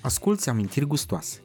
[0.00, 1.40] Asculți amintiri gustoase.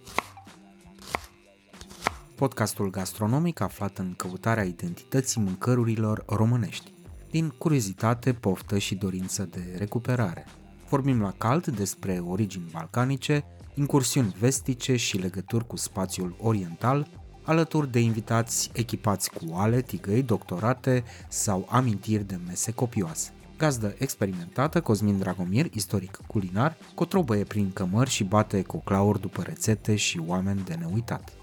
[2.35, 6.91] Podcastul gastronomic aflat în căutarea identității mâncărurilor românești,
[7.31, 10.45] din curiozitate, poftă și dorință de recuperare.
[10.89, 17.07] Vorbim la cald despre origini balcanice, incursiuni vestice și legături cu spațiul oriental,
[17.43, 23.31] alături de invitați echipați cu oale, tigăi, doctorate sau amintiri de mese copioase.
[23.57, 29.95] Gazdă experimentată, Cosmin Dragomir, istoric culinar, cotrobăie prin cămări și bate cu clauri după rețete
[29.95, 31.33] și oameni de neuitat.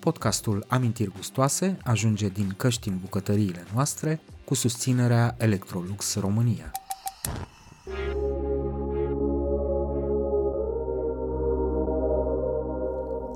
[0.00, 6.70] Podcastul Amintiri Gustoase ajunge din căști în bucătăriile noastre cu susținerea Electrolux România.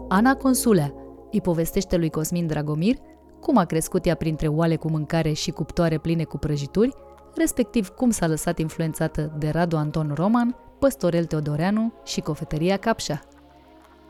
[0.08, 0.94] Ana Consulea
[1.30, 2.96] îi povestește lui Cosmin Dragomir
[3.40, 6.94] cum a crescut ea printre oale cu mâncare și cuptoare pline cu prăjituri,
[7.36, 13.20] respectiv cum s-a lăsat influențată de Radu Anton Roman, Păstorel Teodoreanu și Cofetăria Capșa.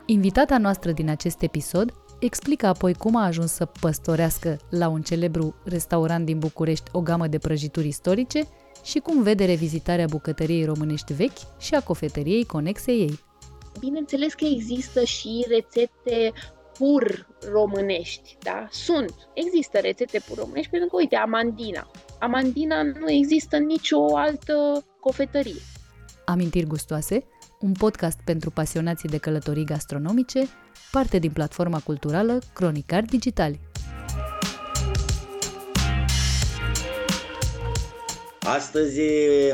[0.05, 5.55] Invitata noastră din acest episod explică apoi cum a ajuns să păstorească la un celebru
[5.63, 8.47] restaurant din București o gamă de prăjituri istorice
[8.83, 13.19] și cum vede revizitarea bucătăriei românești vechi și a cofetăriei conexe ei.
[13.79, 16.33] Bineînțeles că există și rețete
[16.77, 18.67] pur românești, da?
[18.71, 19.13] Sunt.
[19.33, 21.91] Există rețete pur românești, pentru că, uite, amandina.
[22.19, 25.61] Amandina nu există în nicio altă cofetărie.
[26.25, 27.23] Amintiri gustoase,
[27.59, 30.47] un podcast pentru pasionații de călătorii gastronomice,
[30.91, 33.59] parte din platforma culturală Cronicar Digitali.
[38.55, 39.01] Astăzi,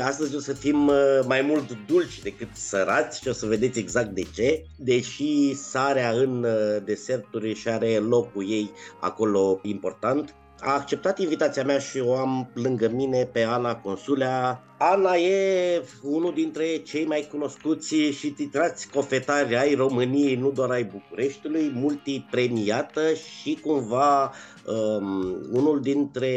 [0.00, 0.94] astăzi o să fim uh,
[1.26, 4.64] mai mult dulci decât sărați și o să vedeți exact de ce.
[4.76, 8.70] Deși sarea în uh, deserturi și are locul ei
[9.00, 14.62] acolo important, a acceptat invitația mea și o am lângă mine pe Ana Consulea.
[14.78, 20.84] Ana e unul dintre cei mai cunoscuți și titrați cofetari ai României, nu doar ai
[20.84, 24.32] Bucureștiului, multipremiată și cumva
[24.66, 26.30] um, unul dintre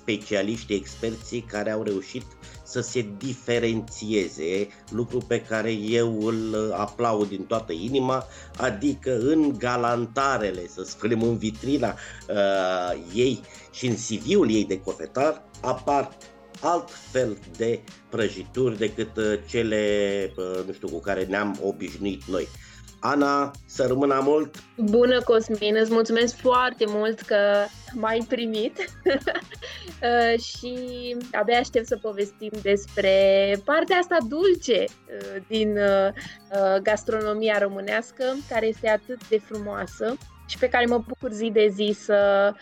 [0.00, 2.24] specialiștii, experții care au reușit
[2.64, 8.26] să se diferențieze, lucru pe care eu îl aplaud din toată inima,
[8.56, 11.94] adică în galantarele, să spunem în vitrina
[12.28, 13.40] uh, ei
[13.72, 16.16] și în CV-ul ei de cofetar apar
[16.60, 17.80] alt fel de
[18.10, 19.82] prăjituri decât uh, cele,
[20.36, 22.48] uh, nu știu, cu care ne-am obișnuit noi.
[23.00, 24.54] Ana, să rămână mult!
[24.76, 25.76] Bună, Cosmin!
[25.76, 27.36] Îți mulțumesc foarte mult că
[27.94, 28.78] m-ai primit
[30.02, 30.76] uh, și
[31.32, 33.14] abia aștept să povestim despre
[33.64, 40.68] partea asta dulce uh, din uh, gastronomia românească, care este atât de frumoasă și pe
[40.68, 42.52] care mă bucur zi de zi să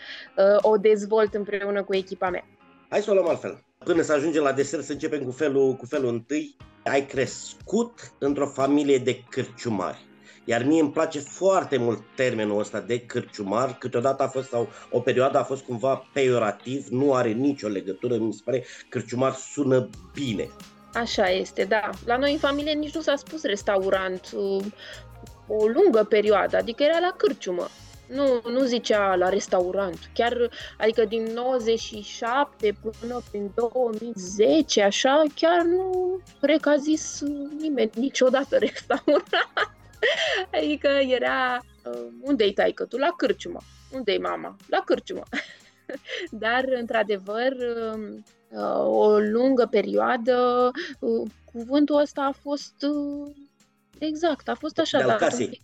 [0.61, 2.47] o dezvolt împreună cu echipa mea.
[2.89, 3.63] Hai să o luăm altfel.
[3.77, 6.55] Până să ajungem la desert, să începem cu felul, cu felul întâi.
[6.83, 10.05] Ai crescut într-o familie de cârciumari.
[10.45, 14.99] Iar mie îmi place foarte mult termenul ăsta de cârciumar, câteodată a fost, sau o
[14.99, 20.49] perioadă a fost cumva peiorativ, nu are nicio legătură, mi se pare cârciumar sună bine.
[20.93, 21.89] Așa este, da.
[22.05, 24.65] La noi în familie nici nu s-a spus restaurant uh,
[25.47, 27.67] o lungă perioadă, adică era la cârciumă.
[28.07, 30.09] Nu, nu zicea la restaurant.
[30.13, 37.21] Chiar, adică din 97 până prin 2010, așa, chiar nu cred că a zis
[37.59, 39.29] nimeni niciodată restaurant.
[40.57, 42.97] adică era, uh, unde-i taică tu?
[42.97, 43.59] La cârciumă.
[43.91, 44.55] Unde-i mama?
[44.69, 45.23] La cârciumă.
[46.45, 47.53] Dar, într-adevăr,
[47.93, 52.75] um, uh, o lungă perioadă, uh, cuvântul ăsta a fost
[53.97, 54.97] exact, a fost așa.
[54.97, 55.61] De al casei.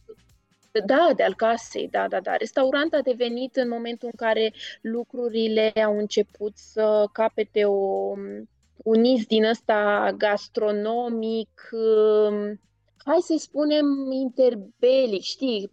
[0.86, 2.36] Da, de al casei, da, da, da.
[2.36, 9.04] Restaurant a devenit în momentul în care lucrurile au început să capete o, um, un
[9.04, 12.60] iz din ăsta gastronomic, um,
[13.06, 15.72] hai să-i spunem, interbelic, știi?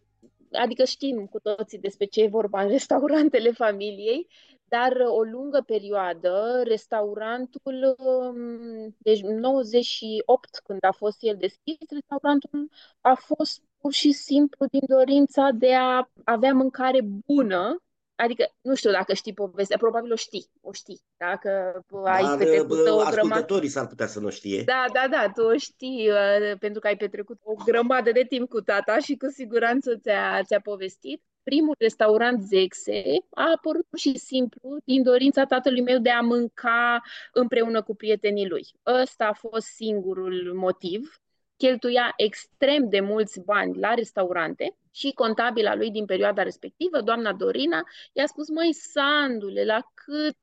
[0.53, 4.29] Adică știm cu toții despre ce e vorba în restaurantele familiei,
[4.69, 12.69] dar o lungă perioadă, restaurantul, um, deci 98 când a fost el deschis, restaurantul
[13.01, 17.83] a fost pur și simplu din dorința de a avea mâncare bună
[18.25, 22.85] Adică, nu știu dacă știi povestea, probabil o știi, o știi, dacă ai da, petrecut
[22.85, 23.67] bă, o grămadă...
[23.67, 24.63] s-ar putea să nu știe.
[24.63, 28.49] Da, da, da, tu o știi, uh, pentru că ai petrecut o grămadă de timp
[28.49, 31.23] cu tata și cu siguranță ți-a, ți-a povestit.
[31.43, 37.03] Primul restaurant Zexe a apărut pur și simplu din dorința tatălui meu de a mânca
[37.33, 38.67] împreună cu prietenii lui.
[39.03, 41.21] Ăsta a fost singurul motiv
[41.59, 47.83] cheltuia extrem de mulți bani la restaurante și contabila lui din perioada respectivă, doamna Dorina,
[48.13, 50.37] i-a spus, măi, Sandule, la cât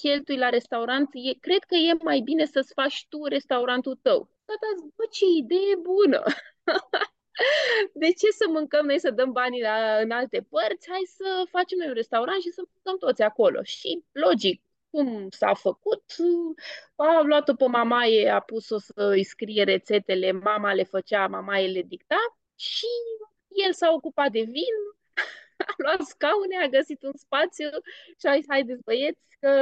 [0.00, 4.28] cheltui la restaurant, e, cred că e mai bine să-ți faci tu restaurantul tău.
[4.44, 4.66] Tata,
[4.96, 6.22] bă, ce idee bună!
[7.92, 10.88] De ce să mâncăm noi, să dăm banii la, în alte părți?
[10.90, 13.62] Hai să facem noi un restaurant și să mâncăm toți acolo.
[13.62, 14.62] Și, logic,
[14.96, 16.04] cum s-a făcut,
[16.96, 21.82] a luat-o pe mamaie, a pus-o să îi scrie rețetele, mama le făcea, mamaie le
[21.82, 22.16] dicta
[22.54, 22.86] și
[23.66, 24.76] el s-a ocupat de vin,
[25.66, 27.68] a luat scaune, a găsit un spațiu
[28.20, 29.52] și a zis, haideți băieți că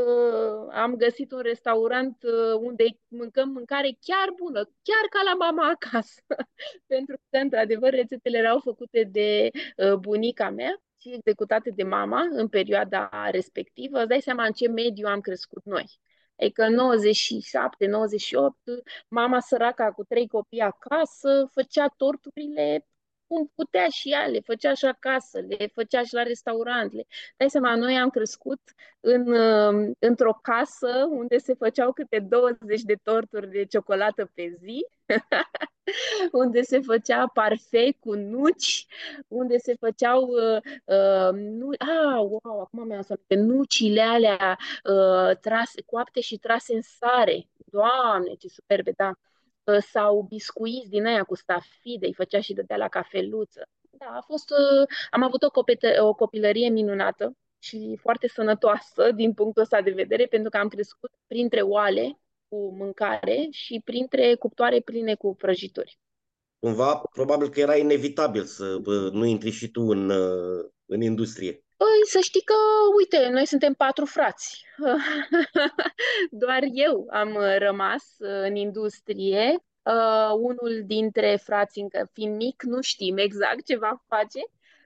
[0.00, 5.68] uh, am găsit un restaurant uh, unde mâncăm mâncare chiar bună, chiar ca la mama
[5.68, 6.22] acasă.
[6.92, 12.48] Pentru că, într-adevăr, rețetele erau făcute de uh, bunica mea și executate de mama în
[12.48, 13.98] perioada respectivă.
[13.98, 16.00] Îți dai seama în ce mediu am crescut noi.
[16.38, 18.56] Adică 97, 98,
[19.08, 22.86] mama săraca cu trei copii acasă făcea torturile
[23.32, 26.92] cum putea și ea, le făcea și acasă, le făcea și la restaurant.
[26.92, 27.06] Le...
[27.36, 28.60] Dai seama, noi am crescut
[29.00, 34.86] în, um, într-o casă unde se făceau câte 20 de torturi de ciocolată pe zi,
[36.42, 38.86] unde se făcea parfait cu nuci,
[39.28, 41.68] unde se făceau uh, uh, nu...
[41.78, 47.48] ah, wow, acum mi-am pe nucile alea uh, trase, coapte și trase în sare.
[47.54, 49.12] Doamne, ce superbe, da
[49.90, 53.62] sau biscuiți din aia cu stafide, îi făcea și dădea la cafeluță.
[53.90, 59.32] Da, a fost, uh, am avut o, copete, o copilărie minunată și foarte sănătoasă din
[59.32, 62.18] punctul ăsta de vedere, pentru că am crescut printre oale
[62.48, 65.98] cu mâncare și printre cuptoare pline cu prăjituri.
[66.58, 68.80] Cumva, probabil că era inevitabil să
[69.12, 71.64] nu intri și tu în, uh, în industrie.
[71.82, 72.54] Păi să știi că,
[72.96, 74.64] uite, noi suntem patru frați.
[76.30, 79.64] Doar eu am rămas în industrie.
[79.82, 84.40] Uh, unul dintre frați, încă fiind mic, nu știm exact ce va face,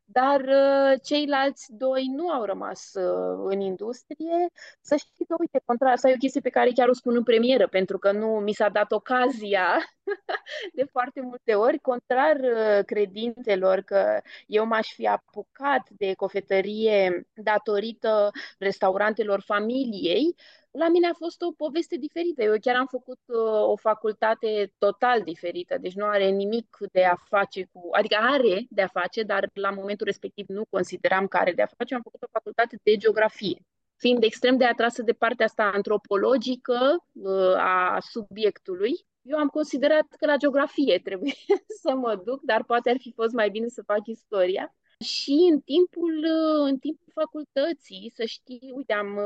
[0.04, 4.50] dar uh, ceilalți doi nu au rămas uh, în industrie.
[4.80, 7.22] Să știi că, uite, contra, asta e o chestie pe care chiar o spun în
[7.22, 9.66] premieră, pentru că nu mi s-a dat ocazia
[10.78, 18.30] de foarte multe ori, contrar uh, credințelor că eu m-aș fi apucat de cofetărie datorită
[18.58, 20.34] restaurantelor familiei,
[20.70, 22.42] la mine a fost o poveste diferită.
[22.42, 27.16] Eu chiar am făcut uh, o facultate total diferită, deci nu are nimic de a
[27.16, 31.52] face cu, adică are de a face, dar la momentul respectiv nu consideram că are
[31.52, 31.94] de a face.
[31.94, 33.60] Am făcut o facultate de geografie.
[33.96, 40.26] Fiind extrem de atrasă de partea asta antropologică uh, a subiectului, eu am considerat că
[40.26, 41.34] la geografie trebuie
[41.82, 44.74] să mă duc, dar poate ar fi fost mai bine să fac istoria.
[45.04, 49.18] Și în timpul, uh, în timpul facultății, să știi, uite, am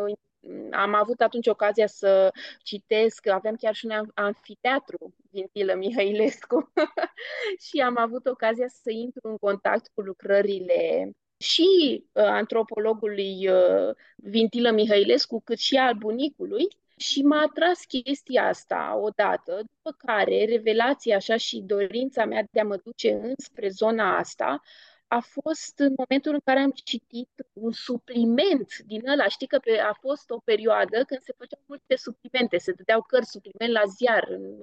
[0.70, 2.30] am avut atunci ocazia să
[2.62, 6.72] citesc, aveam chiar și un anfiteatru din Tilă Mihailescu
[7.66, 11.68] și am avut ocazia să intru în contact cu lucrările și
[12.12, 16.68] uh, antropologului uh, Vintilă Mihailescu, cât și al bunicului,
[17.00, 22.64] și m-a atras chestia asta odată, după care revelația așa și dorința mea de a
[22.64, 24.60] mă duce înspre zona asta
[25.08, 29.28] a fost în momentul în care am citit un supliment din ăla.
[29.28, 33.30] Știi că pe, a fost o perioadă când se făceau multe suplimente, se dădeau cărți
[33.30, 34.58] supliment la ziar în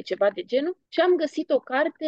[0.00, 2.06] 2008-2007, ceva de genul, și am găsit o carte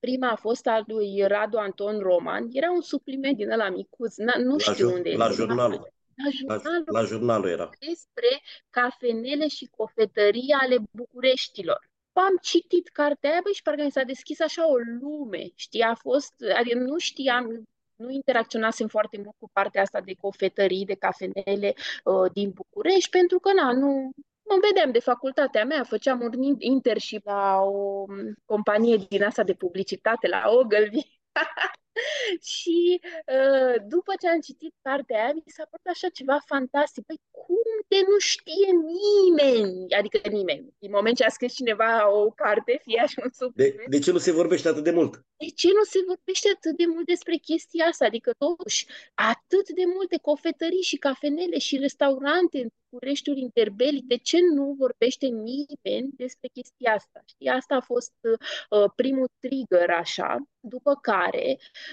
[0.00, 2.48] Prima a fost a lui Radu Anton Roman.
[2.52, 5.92] Era un supliment din ăla micuț, nu la știu unde La jurnalul.
[6.24, 7.70] La jurnalul, la, la jurnalul era.
[7.78, 11.88] Despre cafenele și cofetării ale Bucureștilor
[12.20, 15.94] am citit cartea aia, băi, și parcă mi s-a deschis așa o lume, știi, a
[15.94, 21.74] fost, adică nu știam, nu interacționasem foarte mult cu partea asta de cofetării, de cafenele
[22.04, 24.10] uh, din București, pentru că, na, nu,
[24.42, 28.04] mă vedeam de facultatea mea, făceam un internship la o
[28.44, 31.20] companie din asta de publicitate, la Ogilvy.
[32.54, 33.00] și
[33.36, 37.04] uh, după ce am citit cartea aia, mi s-a părut așa ceva fantastic.
[37.04, 39.92] Păi cum de nu știe nimeni?
[39.92, 40.74] Adică nimeni.
[40.78, 43.54] Din moment ce a scris cineva o carte, fie așa un sub.
[43.54, 45.24] De, de ce nu se vorbește atât de mult?
[45.36, 48.04] De ce nu se vorbește atât de mult despre chestia asta?
[48.04, 54.38] Adică totuși atât de multe cofetării și cafenele și restaurante în Bucureștiuri interbeli, de ce
[54.54, 57.22] nu vorbește nimeni despre chestia asta?
[57.24, 57.48] Știi?
[57.48, 61.87] Asta a fost uh, primul trigger așa, după care Uh,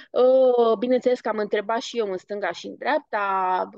[0.80, 3.70] bineînțeles că am întrebat și eu în stânga și în dreapta,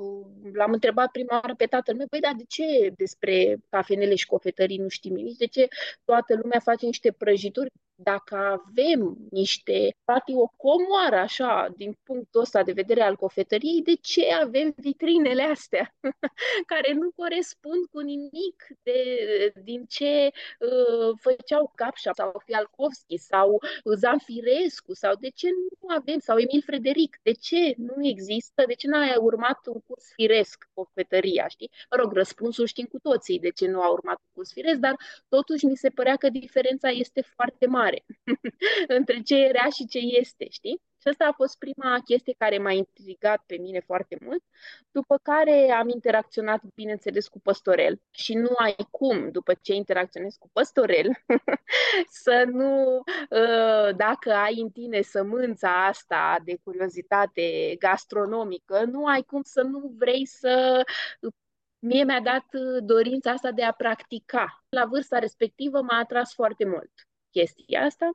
[0.53, 4.77] l-am întrebat prima oară pe tatăl meu, băi, dar de ce despre cafenele și cofetării
[4.77, 5.37] nu știm nimic?
[5.37, 5.67] De ce
[6.05, 12.63] toată lumea face niște prăjituri dacă avem niște, practic o comoară așa, din punctul ăsta
[12.63, 15.95] de vedere al cofetăriei, de ce avem vitrinele astea?
[16.71, 18.99] Care nu corespund cu nimic de,
[19.63, 23.61] din ce uh, făceau Capșa sau Fialkovski sau
[23.95, 28.87] Zanfirescu sau de ce nu avem, sau Emil Frederic, de ce nu există, de ce
[28.87, 31.71] nu a urmat un curs firesc cofetăria, știi?
[31.89, 34.95] Mă rog, răspunsul știm cu toții de ce nu a urmat un curs firesc, dar
[35.27, 38.05] totuși mi se părea că diferența este foarte mare mare
[38.97, 40.81] între ce era și ce este, știi?
[41.01, 44.43] Și asta a fost prima chestie care m-a intrigat pe mine foarte mult,
[44.91, 50.49] după care am interacționat, bineînțeles, cu Păstorel și nu ai cum, după ce interacționezi cu
[50.53, 51.09] Păstorel,
[52.23, 59.41] să nu, ă, dacă ai în tine sămânța asta de curiozitate gastronomică, nu ai cum
[59.43, 60.83] să nu vrei să
[61.79, 62.45] Mie mi-a dat
[62.83, 64.65] dorința asta de a practica.
[64.69, 68.09] La vârsta respectivă m-a atras foarte mult chestia asta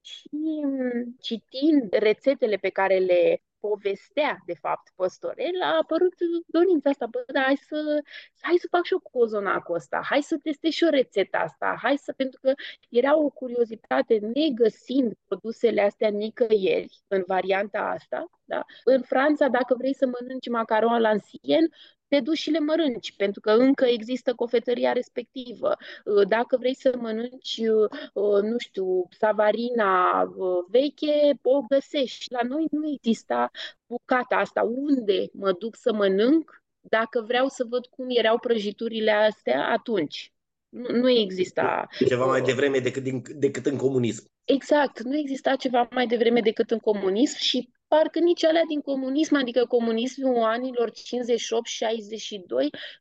[0.00, 6.14] și mm, citind rețetele pe care le povestea, de fapt, păstorel, a apărut
[6.46, 8.02] dorința asta, bă, da, hai să,
[8.40, 11.96] hai să fac și eu cozonacul ăsta, hai să testez și o rețeta asta, hai
[11.96, 12.52] să, pentru că
[12.88, 18.64] era o curiozitate negăsind produsele astea nicăieri în varianta asta, da?
[18.84, 21.68] În Franța, dacă vrei să mănânci macaron la l'ancienne,
[22.08, 25.76] te duci și le mănânci, pentru că încă există cofetăria respectivă.
[26.04, 30.24] Uh, dacă vrei să mănânci, uh, uh, nu știu, savarina
[30.68, 32.32] veche, o găsești.
[32.32, 33.50] La noi nu exista
[33.86, 34.62] bucata asta.
[34.62, 40.32] Unde mă duc să mănânc dacă vreau să văd cum erau prăjiturile astea atunci?
[40.68, 41.86] Nu, nu exista.
[42.06, 44.24] Ceva mai devreme decât, din, decât în comunism.
[44.44, 49.34] Exact, nu exista ceva mai devreme decât în comunism și parcă nici alea din comunism,
[49.34, 50.94] adică comunismul anilor 58-62,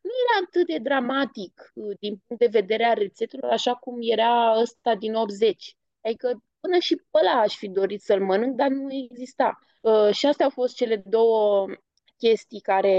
[0.02, 4.60] nu era atât de dramatic uh, din punct de vedere a rețetelor, așa cum era
[4.60, 5.76] ăsta din 80.
[6.02, 9.60] Adică până și pe ăla aș fi dorit să-l mănânc, dar nu exista.
[9.82, 11.68] Uh, și astea au fost cele două
[12.18, 12.96] chestii care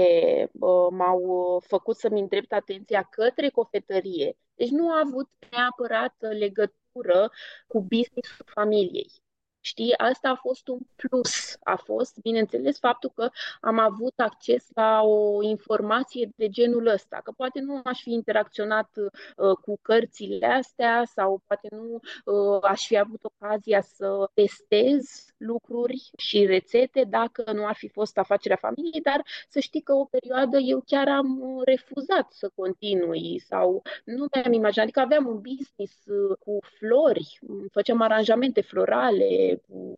[0.53, 4.37] uh, m-au uh, făcut să-mi îndrept atenția către cofetărie.
[4.55, 7.31] Deci nu a avut neapărat legătură
[7.67, 9.11] cu business familiei.
[9.61, 11.57] Știi, asta a fost un plus.
[11.63, 13.29] A fost, bineînțeles, faptul că
[13.61, 18.89] am avut acces la o informație de genul ăsta, că poate nu aș fi interacționat
[18.95, 26.11] uh, cu cărțile astea sau poate nu uh, aș fi avut ocazia să testez lucruri
[26.17, 30.57] și rețete dacă nu ar fi fost afacerea familiei, dar să știi că o perioadă
[30.57, 36.05] eu chiar am uh, refuzat să continui sau nu mi-am imaginat, adică aveam un business
[36.05, 37.39] uh, cu flori,
[37.71, 39.48] făceam aranjamente florale,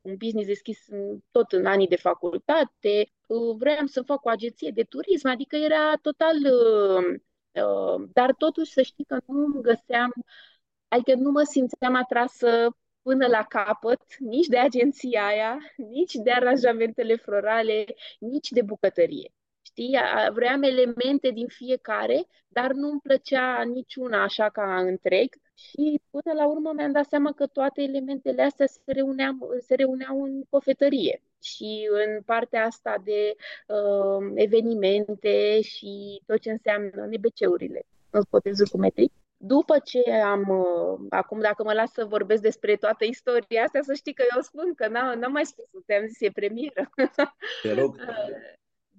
[0.01, 0.88] un business deschis
[1.31, 5.93] tot în anii de facultate, uh, vreau să fac o agenție de turism, adică era
[6.01, 6.36] total...
[6.36, 7.20] Uh,
[7.63, 10.13] uh, dar totuși să știi că nu îmi găseam,
[10.88, 17.15] adică nu mă simțeam atrasă până la capăt, nici de agenția aia, nici de aranjamentele
[17.15, 17.86] florale,
[18.20, 19.31] nici de bucătărie.
[19.62, 20.00] Știi,
[20.34, 26.48] vreau elemente din fiecare, dar nu îmi plăcea niciuna așa ca întreg și până la
[26.48, 31.89] urmă mi-am dat seama că toate elementele astea se reuneau, se reuneau în cofetărie și
[31.91, 33.36] în partea asta de
[33.67, 38.24] uh, evenimente și tot ce înseamnă NBC-urile, în
[38.72, 39.12] cu metric.
[39.38, 43.93] După ce am, uh, acum dacă mă las să vorbesc despre toată istoria asta, să
[43.93, 46.89] știi că eu spun că n-am, n-am mai spus, te-am zis, e premieră.
[47.62, 47.96] Te rog.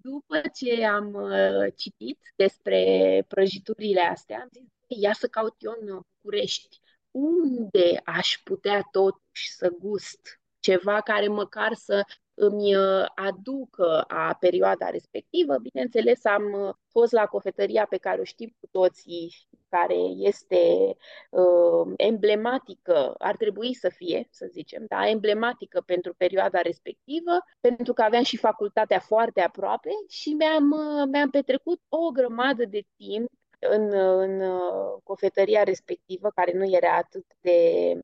[0.03, 4.69] După ce am uh, citit despre prăjiturile astea, am zis,
[4.99, 6.81] ia să caut eu în București.
[7.11, 14.91] Unde aș putea totuși să gust ceva care măcar să îmi uh, aducă a perioada
[14.91, 15.59] respectivă.
[15.59, 19.35] Bineînțeles, am uh, fost la cofetăria pe care o știm cu toții,
[19.69, 20.97] care este
[21.31, 27.31] uh, emblematică, ar trebui să fie, să zicem, da, emblematică pentru perioada respectivă,
[27.61, 32.83] pentru că aveam și facultatea foarte aproape și mi-am, uh, mi-am petrecut o grămadă de
[32.97, 33.31] timp
[33.71, 34.59] în, în
[35.05, 37.99] cofetăria respectivă, care nu era atât de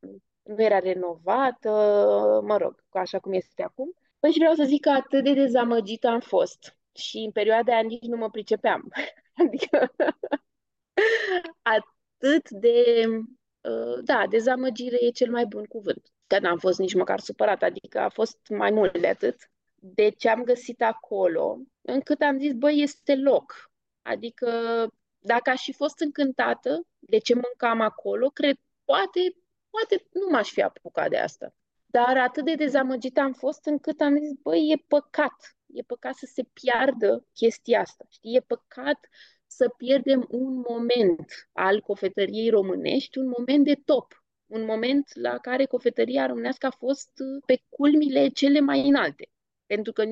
[0.49, 1.71] nu era renovată,
[2.45, 3.95] mă rog, așa cum este acum.
[4.19, 6.77] Păi și vreau să zic că atât de dezamăgită am fost.
[6.93, 8.89] Și în perioada aia nici nu mă pricepeam.
[9.43, 9.93] adică
[11.63, 13.07] atât de...
[13.61, 16.03] Uh, da, dezamăgire e cel mai bun cuvânt.
[16.27, 19.51] Că n-am fost nici măcar supărat, adică a fost mai mult de atât.
[19.75, 23.71] De ce am găsit acolo, încât am zis, băi, este loc.
[24.03, 24.49] Adică
[25.19, 29.21] dacă aș fi fost încântată de ce mâncam acolo, cred, poate,
[29.71, 31.55] poate nu m-aș fi apucat de asta.
[31.87, 35.57] Dar atât de dezamăgită am fost încât am zis, băi, e păcat.
[35.67, 38.05] E păcat să se piardă chestia asta.
[38.11, 38.37] Știi?
[38.37, 39.09] E păcat
[39.47, 44.23] să pierdem un moment al cofetăriei românești, un moment de top.
[44.47, 47.11] un moment la care cofetăria românească a fost
[47.47, 49.31] pe culmile cele mai înalte.
[49.67, 50.05] Pentru că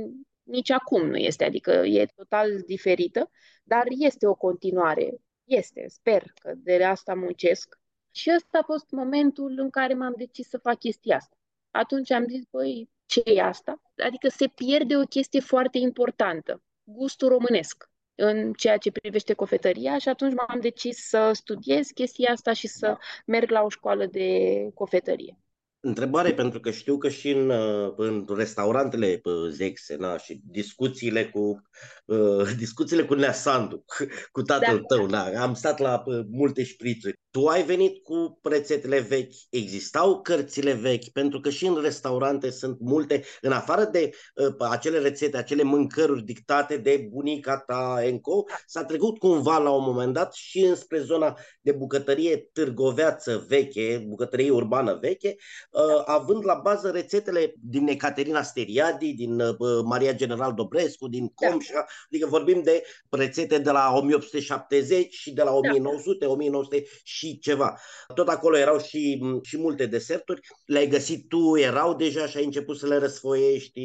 [0.47, 3.31] nici acum nu este, adică e total diferită,
[3.65, 5.15] dar este o continuare.
[5.45, 7.79] Este, sper că de asta muncesc.
[8.11, 11.37] Și ăsta a fost momentul în care m-am decis să fac chestia asta.
[11.71, 13.83] Atunci am zis, băi, ce e asta?
[13.97, 20.09] Adică se pierde o chestie foarte importantă, gustul românesc în ceea ce privește cofetăria și
[20.09, 25.39] atunci m-am decis să studiez chestia asta și să merg la o școală de cofetărie.
[25.81, 31.63] Întrebare, pentru că știu că și în, uh, în restaurantele Zexe na, și discuțiile cu
[32.05, 33.85] uh, discuțiile cu Nea Sandu,
[34.33, 34.97] cu tatăl da.
[34.97, 37.21] tău, na, am stat la uh, multe șprițuri.
[37.31, 42.81] Tu ai venit cu rețetele vechi, existau cărțile vechi, pentru că și în restaurante sunt
[42.81, 48.85] multe, în afară de uh, acele rețete, acele mâncăruri dictate de bunica ta Enco, s-a
[48.85, 54.99] trecut cumva la un moment dat și înspre zona de bucătărie târgoveață veche, bucătărie urbană
[55.01, 55.35] veche,
[55.71, 61.49] uh, având la bază rețetele din Ecaterina Steriadi, din uh, Maria General Dobrescu, din da.
[61.49, 61.85] Comșa, da.
[62.11, 66.31] adică vorbim de rețete de la 1870 și de la 1900, da.
[66.31, 67.79] 1900 și ceva.
[68.15, 70.41] Tot acolo erau și, și multe deserturi.
[70.65, 73.81] Le-ai găsit tu, erau deja și ai început să le răsfoiești?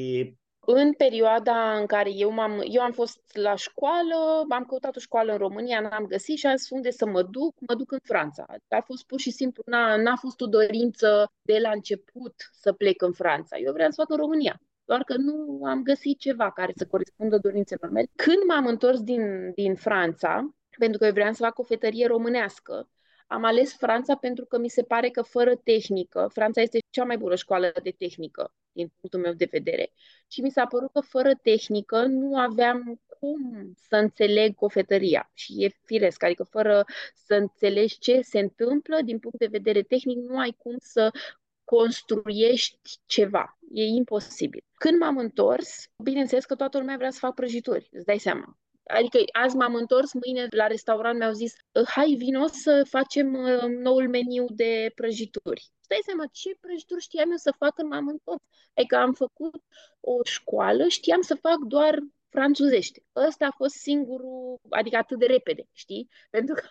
[0.66, 5.32] În perioada în care eu, m-am, eu am fost la școală, am căutat o școală
[5.32, 8.46] în România, n-am găsit și am zis unde să mă duc, mă duc în Franța.
[8.70, 13.02] A fost pur și simplu, n-a, n-a fost o dorință de la început să plec
[13.02, 13.58] în Franța.
[13.58, 17.38] Eu vreau să fac în România doar că nu am găsit ceva care să corespundă
[17.38, 18.08] dorințelor mele.
[18.16, 22.90] Când m-am întors din, din Franța, pentru că eu vreau să fac o fetărie românească,
[23.32, 27.18] am ales Franța pentru că mi se pare că fără tehnică, Franța este cea mai
[27.18, 29.92] bună școală de tehnică, din punctul meu de vedere,
[30.28, 35.32] și mi s-a părut că fără tehnică nu aveam cum să înțeleg cofetăria.
[35.34, 36.86] Și e firesc, adică fără
[37.16, 41.12] să înțelegi ce se întâmplă, din punct de vedere tehnic, nu ai cum să
[41.64, 43.58] construiești ceva.
[43.72, 44.64] E imposibil.
[44.74, 48.58] Când m-am întors, bineînțeles că toată lumea vrea să fac prăjituri, îți dai seama.
[48.84, 51.54] Adică azi m-am întors, mâine la restaurant mi-au zis
[51.88, 55.72] hai vino să facem uh, noul meniu de prăjituri.
[55.80, 58.42] Stai seama ce prăjituri știam eu să fac când m-am întors.
[58.74, 59.64] Adică am făcut
[60.00, 63.04] o școală, știam să fac doar franțuzește.
[63.16, 66.10] Ăsta a fost singurul, adică atât de repede, știi?
[66.30, 66.70] Pentru că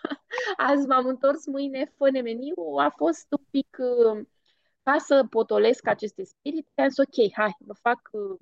[0.57, 4.25] azi m-am întors, mâine fă meniu, a fost un pic uh,
[4.83, 8.39] ca să potolesc aceste spirite, am zis, ok, hai, vă fac 5-6 uh,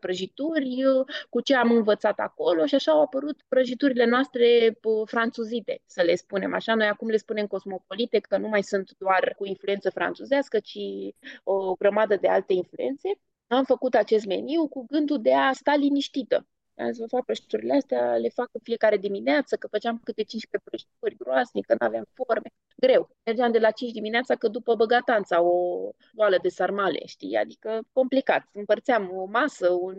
[0.00, 5.82] prăjituri uh, cu ce am învățat acolo și așa au apărut prăjiturile noastre uh, franțuzite,
[5.86, 6.74] să le spunem așa.
[6.74, 10.78] Noi acum le spunem cosmopolite, că nu mai sunt doar cu influență franțuzească, ci
[11.44, 13.08] o grămadă de alte influențe.
[13.46, 16.46] Am făcut acest meniu cu gândul de a sta liniștită.
[16.80, 21.16] Am să fac prăjiturile astea, le fac în fiecare dimineață, că făceam câte 15 prăjituri
[21.16, 22.48] groasnic, că nu aveam forme.
[22.76, 23.10] Greu.
[23.24, 27.36] Mergeam de la 5 dimineața, că după băgatanța o boală de sarmale, știi?
[27.36, 28.48] Adică complicat.
[28.52, 29.96] Împărțeam o masă, un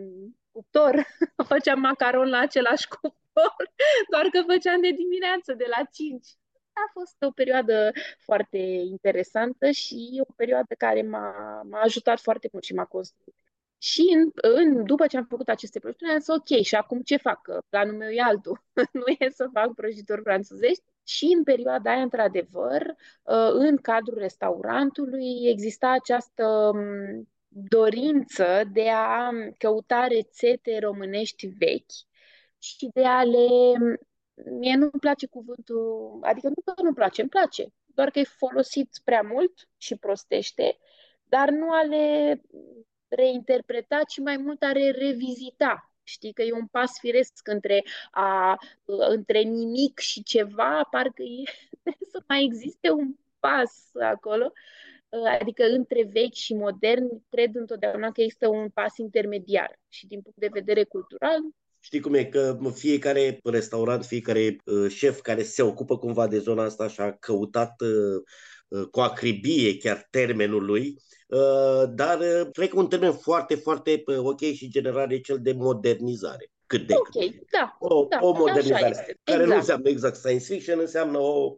[0.52, 1.06] cuptor,
[1.52, 3.56] făceam macaron la același cuptor,
[4.12, 6.26] doar că făceam de dimineață, de la 5
[6.72, 8.58] a fost o perioadă foarte
[8.90, 13.41] interesantă și o perioadă care m-a, m-a ajutat foarte mult și m-a construit.
[13.82, 17.16] Și în, în, după ce am făcut aceste prăjituri, am zis, ok, și acum ce
[17.16, 17.40] fac?
[17.68, 18.64] Planul meu e altul.
[18.92, 20.82] nu e să fac prăjituri franțuzești.
[21.04, 22.80] Și în perioada aia, într-adevăr,
[23.22, 31.92] uh, în cadrul restaurantului exista această um, dorință de a căuta rețete românești vechi
[32.58, 33.48] și de a le...
[34.58, 38.90] Mie nu-mi place cuvântul, adică nu că nu-mi place, îmi place, doar că e folosit
[39.04, 40.78] prea mult și prostește,
[41.24, 42.40] dar nu a le
[43.16, 45.92] reinterpreta, ci mai mult a revizita.
[46.02, 51.50] Știi că e un pas firesc între, a, între nimic și ceva, parcă e,
[51.82, 54.52] trebuie să mai existe un pas acolo.
[55.40, 59.80] Adică între vechi și modern, cred întotdeauna că există un pas intermediar.
[59.88, 61.38] Și din punct de vedere cultural,
[61.84, 66.64] Știi cum e că fiecare restaurant, fiecare uh, șef care se ocupă cumva de zona
[66.64, 68.22] asta și a căutat uh, uh,
[68.90, 70.96] cu acribie chiar termenul lui,
[71.32, 75.38] Uh, dar uh, cred că un termen foarte, foarte uh, ok și general e cel
[75.42, 76.50] de modernizare.
[76.66, 77.50] Cât de ok, cât.
[77.50, 77.76] da.
[77.78, 79.46] O, da, o modernizare care exact.
[79.46, 81.56] nu înseamnă exact science fiction, înseamnă o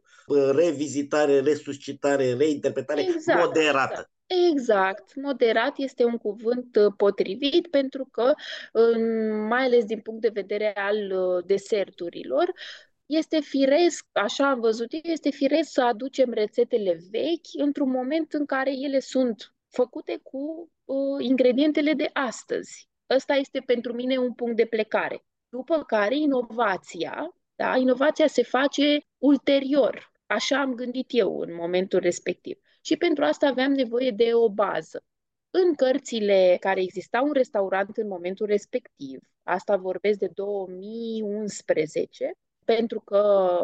[0.53, 4.11] revizitare, resuscitare, reinterpretare exact, moderată.
[4.27, 4.37] Da.
[4.51, 5.15] Exact.
[5.15, 8.33] Moderat este un cuvânt potrivit pentru că,
[9.49, 11.13] mai ales din punct de vedere al
[11.47, 12.53] deserturilor,
[13.07, 18.71] este firesc, așa am văzut, este firesc să aducem rețetele vechi într-un moment în care
[18.71, 22.89] ele sunt făcute cu uh, ingredientele de astăzi.
[23.11, 25.25] Ăsta este pentru mine un punct de plecare.
[25.49, 30.13] După care inovația, da, inovația se face ulterior.
[30.27, 32.59] Așa am gândit eu în momentul respectiv.
[32.83, 35.05] și pentru asta aveam nevoie de o bază.
[35.51, 42.33] În cărțile care existau în restaurant în momentul respectiv, asta vorbesc de 2011,
[42.65, 43.19] pentru că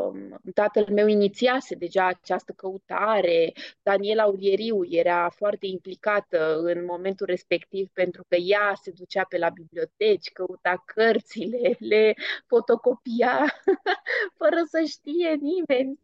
[0.07, 7.89] um, tatăl meu inițiase deja această căutare, Daniela Ulieriu era foarte implicată în momentul respectiv
[7.93, 12.15] pentru că ea se ducea pe la biblioteci, căuta cărțile, le
[12.47, 13.45] fotocopia
[14.39, 15.99] fără să știe nimeni.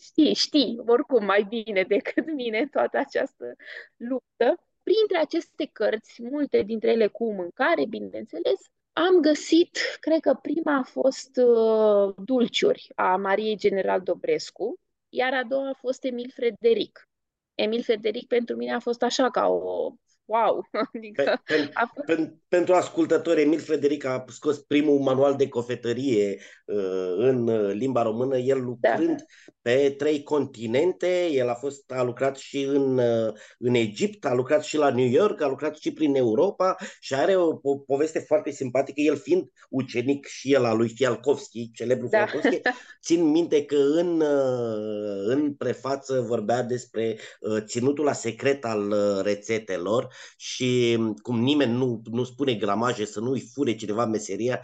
[0.00, 3.54] Știi, știi, oricum mai bine decât mine toată această
[3.96, 4.64] luptă.
[4.82, 8.60] Printre aceste cărți, multe dintre ele cu mâncare, bineînțeles,
[9.00, 15.44] am găsit, cred că prima a fost uh, Dulciuri a Mariei General Dobrescu, iar a
[15.44, 17.08] doua a fost Emil Frederic.
[17.54, 19.92] Emil Frederic pentru mine a fost așa ca o
[20.30, 20.68] wow!
[20.94, 22.06] Adică pe, pe, a fost...
[22.06, 28.02] pe, pentru ascultători, Emil Frederic a scos primul manual de cofetărie uh, în uh, limba
[28.02, 29.52] română, el lucrând da.
[29.62, 34.64] pe trei continente, el a fost a lucrat și în, uh, în Egipt, a lucrat
[34.64, 38.50] și la New York, a lucrat și prin Europa și are o, o poveste foarte
[38.50, 42.26] simpatică, el fiind ucenic și el al lui Fialkovski, celebru da.
[42.26, 42.60] Fialkovski,
[43.06, 49.22] țin minte că în, uh, în prefață vorbea despre uh, ținutul la secret al uh,
[49.22, 54.60] rețetelor și cum nimeni nu, nu spune gramaje, să nu-i fure cineva meseria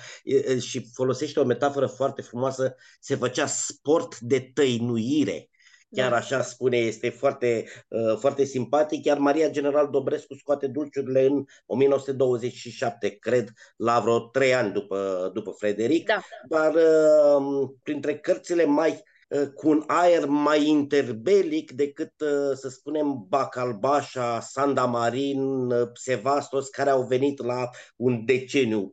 [0.61, 5.51] și folosește o metaforă foarte frumoasă, se făcea sport de tăinuire.
[5.91, 6.17] Chiar da.
[6.17, 9.03] așa spune, este foarte, uh, foarte simpatic.
[9.03, 15.51] Chiar Maria General Dobrescu scoate dulciurile în 1927, cred, la vreo trei ani după, după
[15.51, 16.07] Frederic.
[16.07, 16.21] Da.
[16.49, 19.16] Dar uh, printre cărțile mai Uh,
[19.55, 27.03] cu un aer mai interbelic decât, uh, să spunem, Bacalbașa, Sandamarin, uh, Sevastos, care au
[27.03, 28.93] venit la un deceniu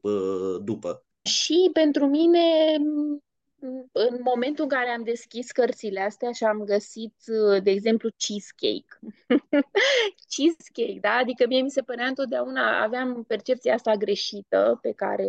[0.64, 1.06] după.
[1.24, 2.40] Și pentru mine
[3.92, 7.14] în momentul în care am deschis cărțile astea și am găsit,
[7.64, 9.00] de exemplu, cheesecake.
[10.36, 11.10] cheesecake, da?
[11.10, 15.28] Adică mie mi se părea întotdeauna, aveam percepția asta greșită pe care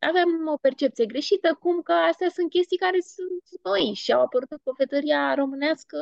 [0.00, 4.50] aveam o percepție greșită, cum că astea sunt chestii care sunt noi și au apărut
[4.50, 5.98] în cofetăria românească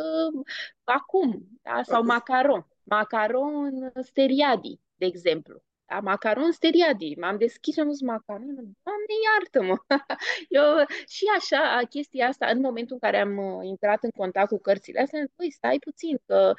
[0.84, 1.82] acum, da?
[1.82, 2.66] sau macaron.
[2.82, 5.62] Macaron steriadi, de exemplu.
[5.90, 7.14] Da, macaron steriadi.
[7.18, 8.54] M-am deschis și am zis macaron.
[8.54, 9.76] Doamne, iartă-mă!
[10.58, 14.58] Eu, și așa, chestia asta, în momentul în care am uh, intrat în contact cu
[14.58, 16.52] cărțile astea, am zis, păi, stai puțin, că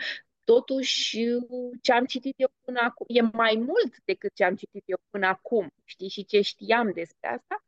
[0.44, 1.18] totuși
[1.82, 5.28] ce am citit eu până acum e mai mult decât ce am citit eu până
[5.28, 7.64] acum, știi, și ce știam despre asta.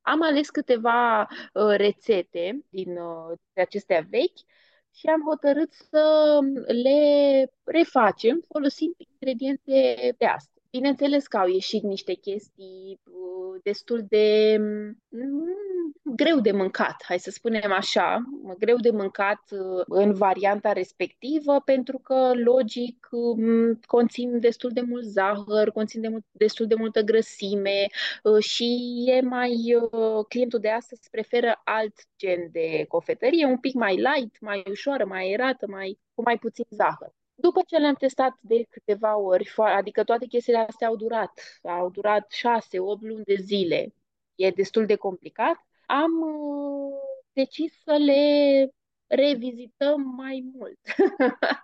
[0.00, 4.38] Am ales câteva uh, rețete din uh, acestea vechi
[4.94, 10.57] și am hotărât să le refacem folosind ingrediente de astăzi.
[10.70, 15.02] Bineînțeles că au ieșit niște chestii uh, destul de mm,
[16.02, 18.22] greu de mâncat, hai să spunem așa,
[18.58, 25.04] greu de mâncat uh, în varianta respectivă, pentru că, logic, mm, conțin destul de mult
[25.04, 27.86] zahăr, conțin de mult, destul de multă grăsime
[28.22, 29.76] uh, și e mai,
[30.28, 35.22] clientul de astăzi preferă alt gen de cofetărie, un pic mai light, mai ușoară, mai
[35.24, 37.12] aerată, mai, cu mai puțin zahăr.
[37.40, 42.30] După ce le-am testat de câteva ori, adică toate chestiile astea au durat, au durat
[42.30, 43.94] șase, opt luni de zile,
[44.34, 46.92] e destul de complicat, am uh,
[47.32, 48.22] decis să le
[49.06, 50.78] revizităm mai mult.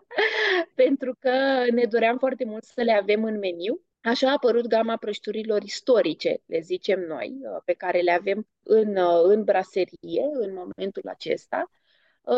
[0.82, 3.80] Pentru că ne doream foarte mult să le avem în meniu.
[4.00, 8.96] Așa a apărut gama prăjiturilor istorice, le zicem noi, uh, pe care le avem în,
[8.96, 11.83] uh, în braserie în momentul acesta Uh,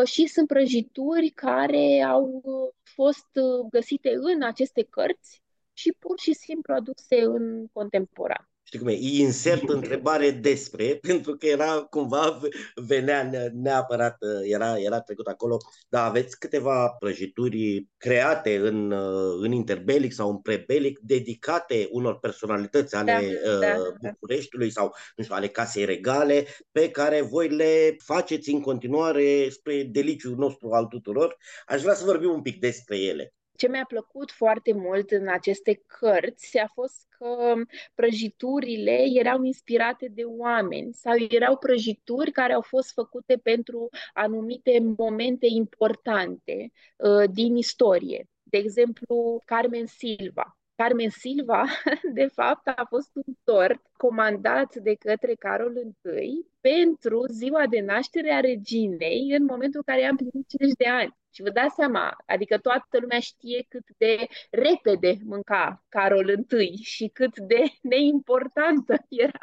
[0.04, 6.32] și sunt prăjituri care au uh, fost uh, găsite în aceste cărți și pur și
[6.32, 12.40] simplu aduse în contemporan știi cum e, insert întrebare despre, pentru că era cumva,
[12.74, 15.56] venea neapărat, era, era trecut acolo,
[15.88, 18.92] dar aveți câteva prăjituri create în,
[19.40, 25.36] în interbelic sau în prebelic, dedicate unor personalități ale da, da, Bucureștiului sau, nu știu,
[25.36, 31.36] ale casei regale, pe care voi le faceți în continuare spre deliciul nostru al tuturor.
[31.66, 33.35] Aș vrea să vorbim un pic despre ele.
[33.56, 37.54] Ce mi-a plăcut foarte mult în aceste cărți a fost că
[37.94, 45.46] prăjiturile erau inspirate de oameni sau erau prăjituri care au fost făcute pentru anumite momente
[45.48, 48.28] importante uh, din istorie.
[48.42, 50.58] De exemplu, Carmen Silva.
[50.76, 51.64] Carmen Silva,
[52.18, 58.32] de fapt, a fost un tort comandat de către Carol I pentru ziua de naștere
[58.32, 61.16] a reginei în momentul în care i-a împlinit 50 de ani.
[61.30, 67.08] Și vă dați seama, adică toată lumea știe cât de repede mânca Carol I și
[67.08, 69.40] cât de neimportantă era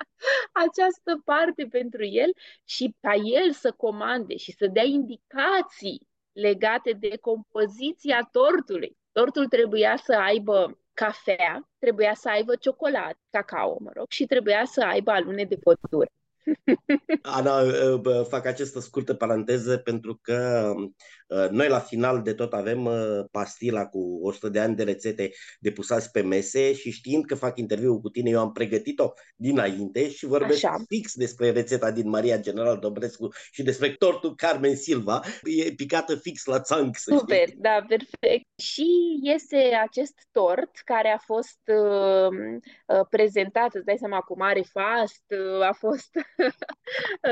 [0.52, 2.32] această parte pentru el
[2.66, 8.98] și ca el să comande și să dea indicații legate de compoziția tortului.
[9.12, 14.84] Tortul trebuia să aibă cafea, trebuia să aibă ciocolată, cacao, mă rog, și trebuia să
[14.84, 16.10] aibă alune de pătură.
[17.22, 17.62] Ana,
[18.30, 20.92] fac această scurtă paranteză pentru că Uh,
[21.52, 26.12] noi la final de tot avem uh, pastila cu 100 de ani de rețete depusați
[26.12, 30.64] pe mese și știind că fac interviul cu tine, eu am pregătit-o dinainte și vorbesc
[30.66, 30.84] Așa.
[30.88, 35.22] fix despre rețeta din Maria General Dobrescu și despre tortul Carmen Silva.
[35.44, 37.60] E picată fix la țanc, să Super, știi.
[37.62, 38.46] da, perfect.
[38.62, 42.28] Și este acest tort care a fost uh,
[42.88, 45.24] uh, prezentat, îți dai seama, cu mare fast,
[45.58, 46.10] uh, a fost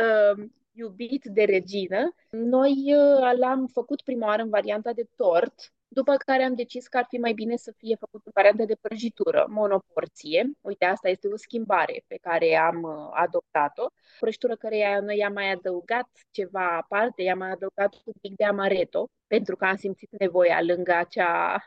[0.01, 2.15] uh, iubit de regină.
[2.29, 6.97] Noi uh, l-am făcut prima oară în varianta de tort, după care am decis că
[6.97, 10.51] ar fi mai bine să fie făcut în varianta de prăjitură, monoporție.
[10.62, 13.86] Uite, asta este o schimbare pe care am uh, adoptat-o.
[14.19, 19.10] Prăjitură care noi i-am mai adăugat ceva aparte, i-am mai adăugat un pic de amaretto,
[19.27, 21.63] pentru că am simțit nevoia lângă acea,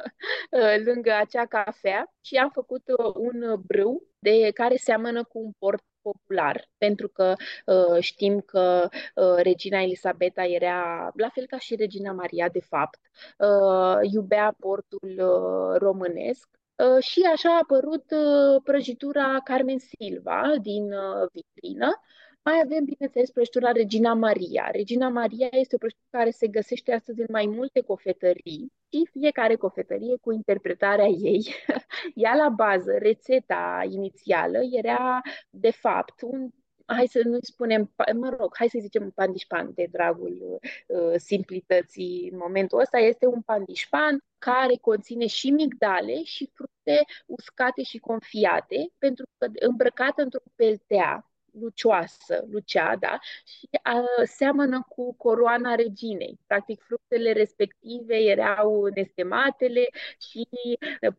[0.86, 5.82] lângă acea cafea și am făcut uh, un brâu de care seamănă cu un port
[6.04, 7.32] popular, pentru că
[7.66, 13.00] uh, știm că uh, regina Elisabeta era, la fel ca și regina Maria, de fapt,
[13.38, 20.92] uh, iubea portul uh, românesc uh, și așa a apărut uh, prăjitura Carmen Silva din
[20.92, 22.00] uh, vitrină,
[22.44, 24.68] mai avem, bineînțeles, prăjitura Regina Maria.
[24.72, 29.54] Regina Maria este o prăjitură care se găsește astăzi în mai multe cofetării și fiecare
[29.54, 31.54] cofetărie cu interpretarea ei.
[32.14, 36.50] Ea la bază, rețeta inițială, era de fapt un
[36.86, 42.28] hai să nu spunem, mă rog, hai să zicem un pandișpan de dragul uh, simplității
[42.32, 48.92] în momentul ăsta, este un pandișpan care conține și migdale și fructe uscate și confiate,
[48.98, 56.38] pentru că îmbrăcată într-o peltea lucioasă, lucea, da, și a, seamănă cu coroana reginei.
[56.46, 59.88] Practic, fructele respective erau nestematele
[60.30, 60.48] și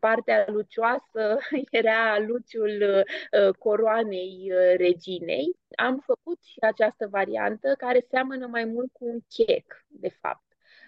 [0.00, 1.38] partea lucioasă
[1.70, 5.56] era luciul uh, coroanei uh, reginei.
[5.76, 10.44] Am făcut și această variantă care seamănă mai mult cu un chec, de fapt.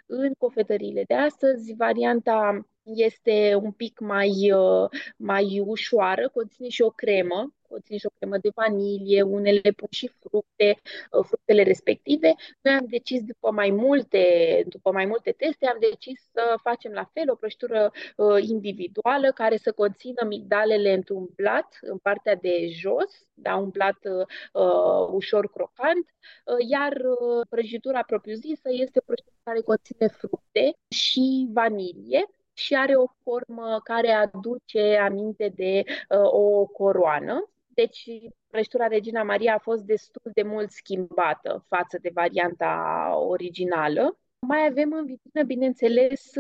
[0.07, 6.91] În cofetările de astăzi, varianta este un pic mai, uh, mai ușoară, conține și o
[6.91, 10.77] cremă, conține și o cremă de vanilie, unele pun și fructe,
[11.11, 12.35] uh, fructele respective.
[12.61, 14.25] Noi am decis după mai multe,
[14.69, 19.57] după mai multe teste, am decis să facem la fel o prăjitură uh, individuală care
[19.57, 23.99] să conțină migdalele într-un plat, în partea de jos, da, un plat
[24.53, 26.07] uh, ușor crocant,
[26.45, 32.95] uh, iar uh, prăjitura propriu-zisă este o prăjitură care conține fructe și vanilie și are
[32.95, 37.51] o formă care aduce aminte de uh, o coroană.
[37.81, 38.05] Deci,
[38.51, 44.19] prăjitura Regina Maria a fost destul de mult schimbată față de varianta originală.
[44.47, 46.31] Mai avem în vitrină, bineînțeles,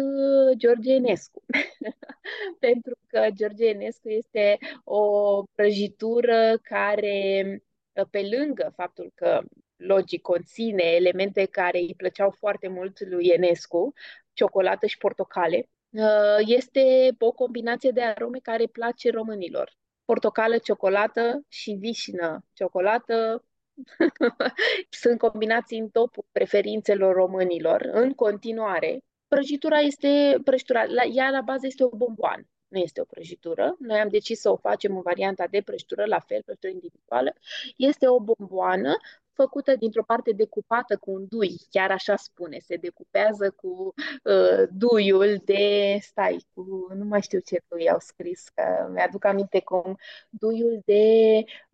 [0.56, 1.44] George Enescu.
[2.66, 7.62] Pentru că George Enescu este o prăjitură care,
[8.10, 9.40] pe lângă faptul că
[9.76, 13.92] logic conține elemente care îi plăceau foarte mult lui Enescu,
[14.32, 19.76] ciocolată și portocale, Uh, este o combinație de arome care place românilor.
[20.08, 23.44] Portocală, ciocolată și vișină, ciocolată.
[25.02, 28.98] Sunt combinații în topul preferințelor românilor în continuare.
[29.28, 33.76] Prăjitura este, prăjitura, la, ea la bază este o bomboană nu este o prăjitură.
[33.78, 37.32] Noi am decis să o facem în varianta de prăjitură, la fel, prăjitură individuală.
[37.76, 38.96] Este o bomboană
[39.42, 45.40] făcută dintr-o parte decupată cu un dui, chiar așa spune, se decupează cu uh, duiul
[45.44, 46.62] de, stai, cu,
[46.94, 49.96] nu mai știu ce dui au scris, că mi-aduc aminte cum,
[50.30, 51.04] duiul de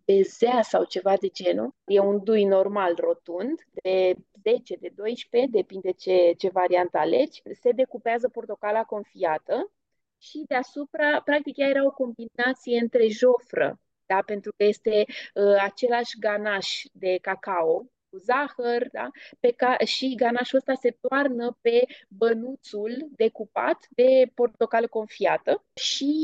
[0.05, 1.75] bezea sau ceva de genul.
[1.85, 7.43] E un dui normal rotund, de 10, de 12, depinde ce, ce variantă alegi.
[7.61, 9.73] Se decupează portocala confiată
[10.19, 14.23] și deasupra, practic, ea era o combinație între jofră da?
[14.27, 19.11] pentru că este uh, același ganaș de cacao cu zahăr, da?
[19.41, 26.15] pe ca- și ganașul ăsta se toarnă pe bănuțul decupat de portocală confiată și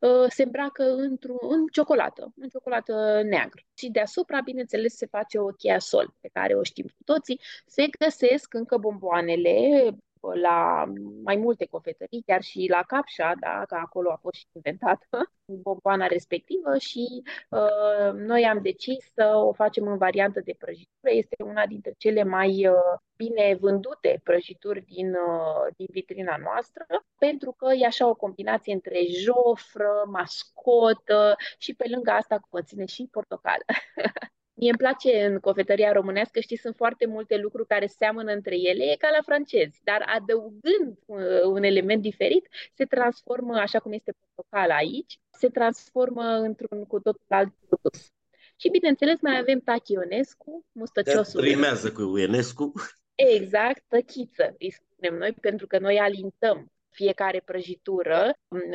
[0.00, 3.62] uh, se îmbracă într-un, în ciocolată, în ciocolată neagră.
[3.74, 7.40] Și deasupra, bineînțeles, se face o sol pe care o știm cu toții.
[7.66, 9.88] Se găsesc încă bomboanele
[10.34, 10.84] la
[11.22, 16.06] mai multe cofetării, chiar și la Capșa, da, că acolo a fost și inventată bomboana
[16.06, 21.12] respectivă și uh, noi am decis să o facem în variantă de prăjitură.
[21.12, 22.76] Este una dintre cele mai uh,
[23.16, 26.86] bine vândute prăjituri din, uh, din vitrina noastră,
[27.18, 33.08] pentru că e așa o combinație între jofră, mascotă și pe lângă asta conține și
[33.10, 33.64] portocală.
[34.58, 38.84] Mie îmi place în cofetăria românească, știi, sunt foarte multe lucruri care seamănă între ele,
[38.84, 44.14] e ca la francezi, dar adăugând uh, un element diferit, se transformă, așa cum este
[44.18, 48.10] portocala aici, se transformă într-un cu totul alt produs.
[48.56, 51.40] Și bineînțeles mai avem Tachi Ionescu, mustăciosul.
[51.40, 52.72] Rimează cu Ionescu.
[53.14, 58.32] Exact, tăchiță, îi spunem noi, pentru că noi alintăm fiecare prăjitură.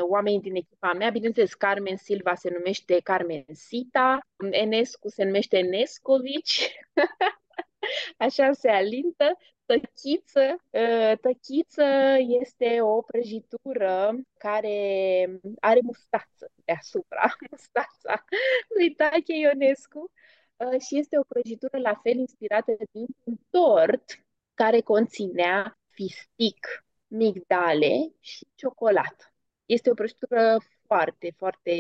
[0.10, 4.20] Oamenii din echipa mea, bineînțeles, Carmen Silva se numește Carmen Sita,
[4.52, 6.76] Enescu se numește Enescovici,
[8.26, 9.38] așa se alintă.
[9.66, 11.86] Tăchiță, ă, tăchiță
[12.42, 14.76] este o prăjitură care
[15.60, 18.26] are mustață deasupra, mustața
[18.76, 20.12] lui Tache Ionescu
[20.60, 24.04] ă, și este o prăjitură la fel inspirată din un tort
[24.54, 29.34] care conținea fistic, migdale și ciocolată.
[29.66, 31.76] Este o prăjitură foarte, foarte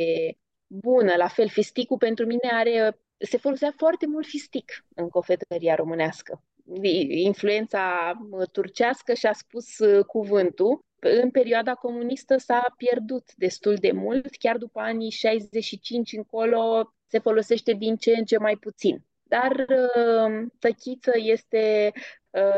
[0.68, 1.14] bună.
[1.18, 6.44] La fel, fisticul pentru mine are, se folosea foarte mult fistic în cofetăria românească.
[7.08, 8.14] Influența
[8.52, 10.80] turcească și-a spus uh, cuvântul.
[11.00, 17.74] În perioada comunistă s-a pierdut destul de mult, chiar după anii 65 încolo se folosește
[17.74, 19.06] din ce în ce mai puțin.
[19.24, 22.02] Dar uh, tăchiță este uh,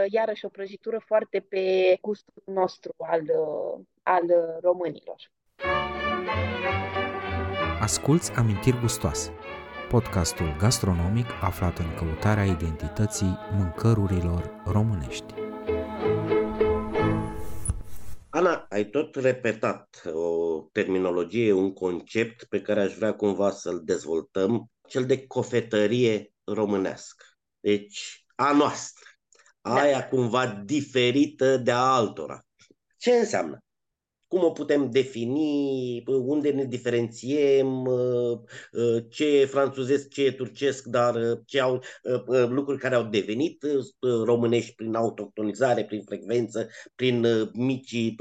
[0.10, 4.24] iarăși o prăjitură foarte pe gustul nostru al, uh, al
[4.62, 5.32] românilor.
[7.80, 9.32] Asculți Amintiri Gustoase,
[9.90, 15.34] podcastul gastronomic aflat în căutarea identității mâncărurilor românești.
[18.30, 24.72] Ana, ai tot repetat o terminologie, un concept pe care aș vrea cumva să-l dezvoltăm,
[24.88, 27.26] cel de cofetărie românească.
[27.60, 29.10] Deci, a noastră.
[29.64, 29.74] Da.
[29.74, 30.08] Aia da.
[30.08, 32.46] cumva diferită de a altora.
[32.98, 33.58] Ce înseamnă?
[34.28, 36.04] Cum o putem defini?
[36.06, 37.88] Unde ne diferențiem?
[39.10, 41.82] Ce e franțuzesc, ce e turcesc, dar ce au
[42.48, 43.66] lucruri care au devenit
[44.26, 48.16] românești prin autohtonizare, prin frecvență, prin micii,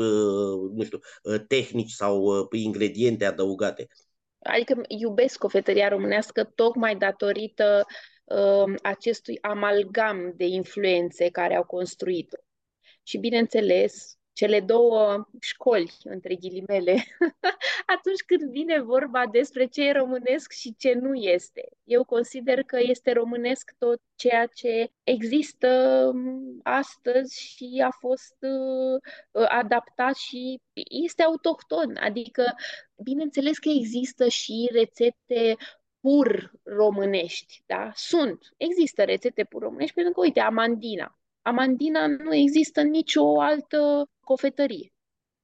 [0.75, 0.99] nu știu,
[1.49, 3.87] tehnici sau ingrediente adăugate.
[4.39, 7.95] Adică iubesc cofetăria românească tocmai datorită uh,
[8.83, 12.39] acestui amalgam de influențe care au construit-o.
[13.03, 16.93] Și bineînțeles, cele două școli, între ghilimele,
[17.97, 21.69] atunci când vine vorba despre ce e românesc și ce nu este.
[21.85, 25.69] Eu consider că este românesc tot ceea ce există
[26.15, 30.61] um, astăzi și a fost uh, adaptat și
[31.07, 31.97] este autohton.
[32.01, 32.55] Adică,
[33.03, 35.57] bineînțeles că există și rețete
[36.03, 37.91] pur românești, da?
[37.95, 38.55] Sunt.
[38.57, 41.19] Există rețete pur românești, pentru că, uite, amandina.
[41.43, 44.93] Amandina nu există în nicio altă cofetărie.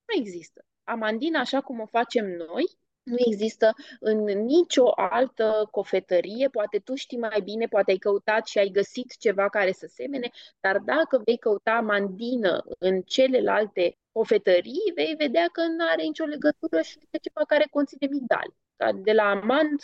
[0.05, 0.65] Nu există.
[0.85, 6.49] Amandina, așa cum o facem noi, nu există în nicio altă cofetărie.
[6.49, 10.31] Poate tu știi mai bine, poate ai căutat și ai găsit ceva care să semene,
[10.61, 16.83] dar dacă vei căuta amandină în celelalte cofetării, vei vedea că nu are nicio legătură
[16.83, 18.55] și de ceva care conține migdal.
[19.03, 19.81] De la amand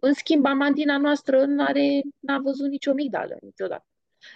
[0.00, 3.86] în schimb, amandina noastră nu are, n-a văzut nicio migdală niciodată.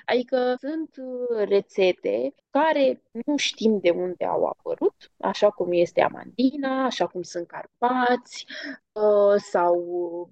[0.05, 6.85] Adică sunt uh, rețete care nu știm de unde au apărut, așa cum este amandina,
[6.85, 8.47] așa cum sunt carpați,
[8.93, 10.29] uh, sau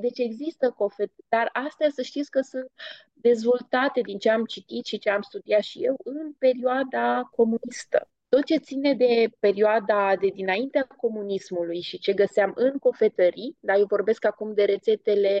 [0.00, 2.70] deci există cofete, dar astea să știți că sunt
[3.12, 8.08] dezvoltate din ce am citit și ce am studiat și eu în perioada comunistă.
[8.36, 13.84] Tot ce ține de perioada de dinaintea comunismului și ce găseam în cofetării, dar eu
[13.84, 15.40] vorbesc acum de rețetele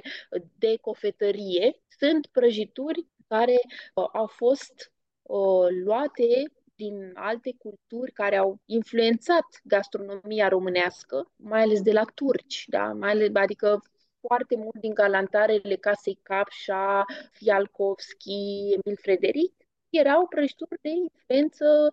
[0.58, 3.56] de cofetărie, sunt prăjituri care
[3.94, 11.82] uh, au fost uh, luate din alte culturi care au influențat gastronomia românească, mai ales
[11.82, 12.92] de la turci, da?
[12.92, 13.82] mai ales, adică
[14.20, 19.54] foarte mult din galantarele casei Capșa, Fialkovski, Emil Frederic,
[19.90, 21.90] erau prăjituri de influență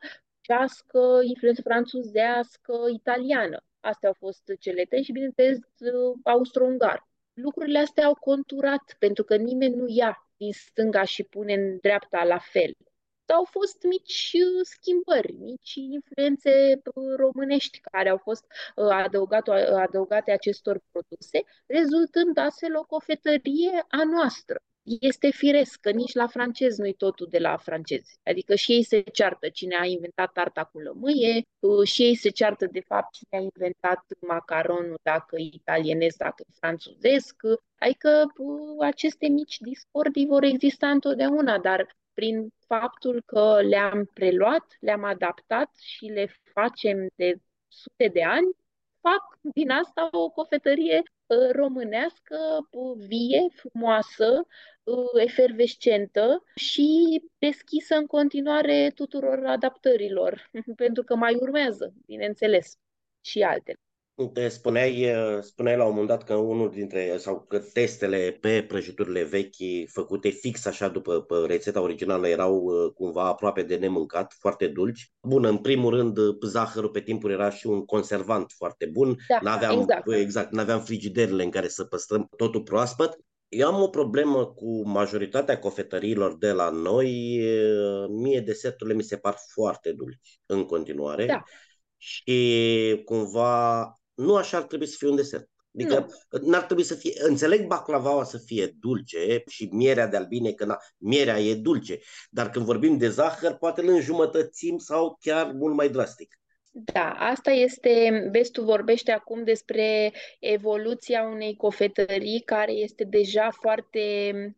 [0.49, 3.63] cească, influență franțuzească, italiană.
[3.79, 5.57] Astea au fost cele trei și, bineînțeles,
[6.23, 7.07] austro-ungar.
[7.33, 12.23] Lucrurile astea au conturat, pentru că nimeni nu ia din stânga și pune în dreapta
[12.23, 12.71] la fel.
[13.25, 20.31] Au fost mici uh, schimbări, mici influențe uh, românești care au fost uh, adăugate, adăugate
[20.31, 26.93] acestor produse, rezultând astfel o cofetărie a noastră este firesc că nici la francez nu-i
[26.93, 28.19] totul de la francezi.
[28.23, 31.41] Adică și ei se ceartă cine a inventat tarta cu lămâie,
[31.83, 36.51] și ei se ceartă de fapt cine a inventat macaronul, dacă e italienez, dacă e
[36.59, 37.35] franțuzesc.
[37.77, 38.25] Adică
[38.79, 46.05] aceste mici discordii vor exista întotdeauna, dar prin faptul că le-am preluat, le-am adaptat și
[46.05, 47.35] le facem de
[47.67, 48.49] sute de ani,
[49.01, 51.03] fac din asta o cofetărie
[51.51, 52.37] românească,
[53.07, 54.45] vie, frumoasă,
[55.13, 62.77] efervescentă și deschisă în continuare tuturor adaptărilor, pentru că mai urmează, bineînțeles,
[63.21, 63.79] și altele.
[64.33, 65.07] Te spuneai,
[65.41, 70.29] spuneai la un moment dat că unul dintre, sau că testele pe prăjiturile vechi făcute
[70.29, 75.11] fix așa după rețeta originală erau cumva aproape de nemâncat, foarte dulci.
[75.21, 79.15] Bun, în primul rând, zahărul pe timpuri era și un conservant foarte bun.
[79.27, 80.11] Da, n-aveam, exact.
[80.11, 83.17] exact, n-aveam frigiderile în care să păstrăm totul proaspăt.
[83.47, 87.39] Eu am o problemă cu majoritatea cofetăriilor de la noi.
[88.09, 91.25] Mie deserturile mi se par foarte dulci în continuare.
[91.25, 91.43] Da.
[91.97, 95.49] Și cumva nu așa ar trebui să fie un desert.
[95.73, 96.49] Adică nu.
[96.49, 100.77] n-ar trebui să fie, înțeleg baclavaua să fie dulce și mierea de albine, că na,
[100.97, 101.99] mierea e dulce,
[102.29, 106.39] dar când vorbim de zahăr, poate îl înjumătățim sau chiar mult mai drastic.
[106.71, 114.11] Da, asta este, vezi, tu vorbești acum despre evoluția unei cofetării care este deja foarte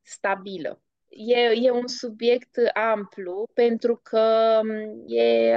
[0.03, 0.81] stabilă.
[1.09, 4.59] E, e un subiect amplu pentru că
[5.07, 5.53] e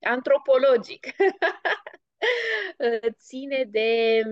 [0.00, 1.06] antropologic.
[3.26, 4.22] ține de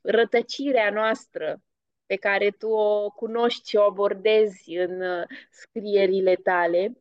[0.00, 1.62] rătăcirea noastră
[2.06, 6.92] pe care tu o cunoști și o abordezi în uh, scrierile tale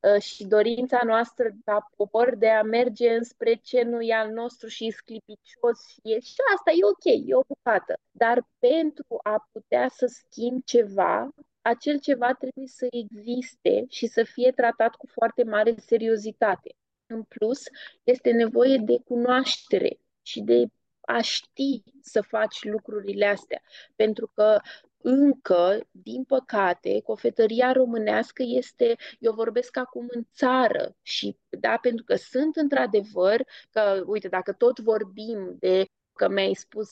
[0.00, 4.68] uh, și dorința noastră ca popor de a merge înspre ce nu e al nostru
[4.68, 7.94] și e sclipicios și, e, și asta e ok, e o bucată.
[8.10, 11.28] Dar pentru a putea să schimbi ceva,
[11.62, 16.70] acel ceva trebuie să existe și să fie tratat cu foarte mare seriozitate.
[17.12, 17.62] În plus,
[18.04, 20.66] este nevoie de cunoaștere și de
[21.00, 23.62] a ști să faci lucrurile astea.
[23.96, 24.60] Pentru că
[25.02, 32.14] încă, din păcate, cofetăria românească este, eu vorbesc acum în țară și, da, pentru că
[32.14, 36.90] sunt într-adevăr, că, uite, dacă tot vorbim de că mi-ai spus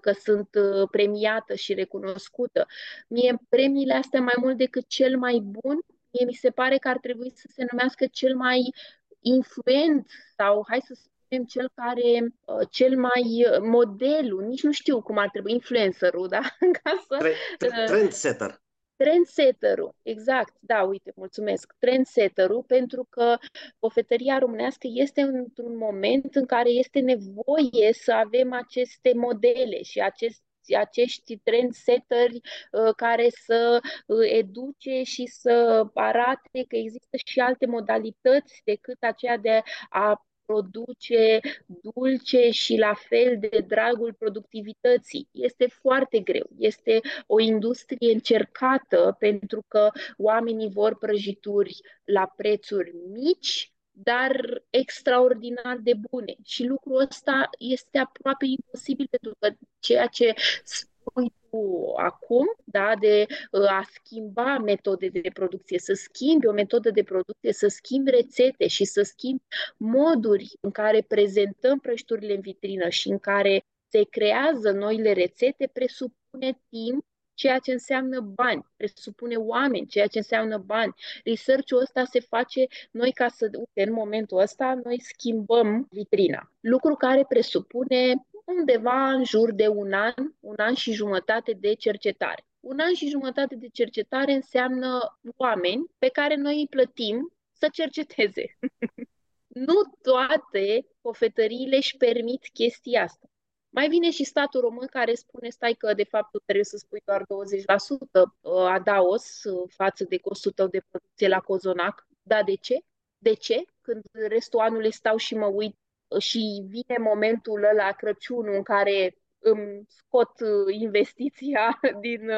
[0.00, 0.48] că sunt
[0.90, 2.66] premiată și recunoscută.
[3.08, 5.78] Mie premiile astea mai mult decât cel mai bun,
[6.10, 8.74] mie mi se pare că ar trebui să se numească cel mai
[9.20, 15.02] influent sau hai să spunem cel care, uh, cel mai uh, modelul, nici nu știu
[15.02, 16.40] cum ar trebui, influencerul, da?
[16.82, 17.34] Ca să,
[17.66, 18.60] uh, Trendsetter.
[18.96, 21.74] Trendsetterul, exact, da, uite, mulțumesc.
[21.78, 23.36] Trendsetterul, pentru că
[23.78, 30.42] cofetăria românească este într-un moment în care este nevoie să avem aceste modele și acest
[30.76, 32.40] acești trendsetteri
[32.72, 39.36] uh, care să uh, educe și să arate că există și alte modalități decât aceea
[39.36, 45.28] de a produce dulce și la fel de dragul productivității.
[45.32, 46.46] Este foarte greu.
[46.58, 53.72] Este o industrie încercată pentru că oamenii vor prăjituri la prețuri mici,
[54.02, 56.36] dar extraordinar de bune.
[56.44, 60.34] Și lucrul ăsta este aproape imposibil pentru că ceea ce
[60.64, 66.90] spui tu acum, da, de uh, a schimba metode de producție, să schimbi o metodă
[66.90, 69.42] de producție, să schimbi rețete și să schimbi
[69.76, 76.60] moduri în care prezentăm prăjiturile în vitrină și în care se creează noile rețete, presupune
[76.68, 77.04] timp
[77.38, 80.94] ceea ce înseamnă bani, presupune oameni, ceea ce înseamnă bani.
[81.24, 86.52] Research-ul ăsta se face noi ca să, uite, în momentul ăsta, noi schimbăm vitrina.
[86.60, 88.14] Lucru care presupune
[88.44, 92.46] undeva în jur de un an, un an și jumătate de cercetare.
[92.60, 98.58] Un an și jumătate de cercetare înseamnă oameni pe care noi îi plătim să cerceteze.
[99.66, 103.26] nu toate cofetăriile își permit chestia asta.
[103.70, 107.02] Mai vine și statul român care spune, stai că de fapt tu trebuie să spui
[107.04, 112.06] doar 20% uh, adaos uh, față de costul tău de producție la cozonac.
[112.22, 112.78] Da, de ce?
[113.18, 113.64] De ce?
[113.80, 115.76] Când restul anului stau și mă uit
[116.08, 120.32] uh, și vine momentul ăla, Crăciunul, în care îmi scot
[120.68, 122.30] investiția din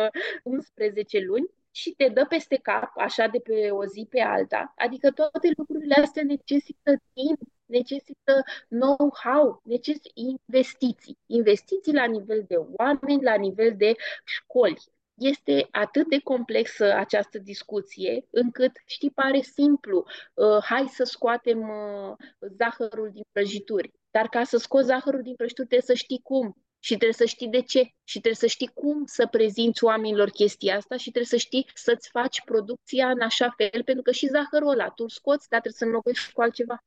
[0.42, 4.74] 11 luni și te dă peste cap, așa de pe o zi pe alta.
[4.76, 7.38] Adică toate lucrurile astea necesită timp,
[7.70, 11.18] necesită know-how, necesită investiții.
[11.26, 13.94] Investiții la nivel de oameni, la nivel de
[14.24, 14.82] școli.
[15.14, 20.04] Este atât de complexă această discuție, încât, știi, pare simplu,
[20.34, 22.16] uh, hai să scoatem uh,
[22.58, 23.92] zahărul din prăjituri.
[24.10, 27.48] Dar ca să scoți zahărul din prăjituri trebuie să știi cum, și trebuie să știi
[27.48, 31.36] de ce și trebuie să știi cum să prezinți oamenilor chestia asta și trebuie să
[31.36, 35.48] știi să-ți faci producția în așa fel, pentru că și zahărul ăla, tu îl scoți,
[35.48, 36.84] dar trebuie să înlocuiești cu altceva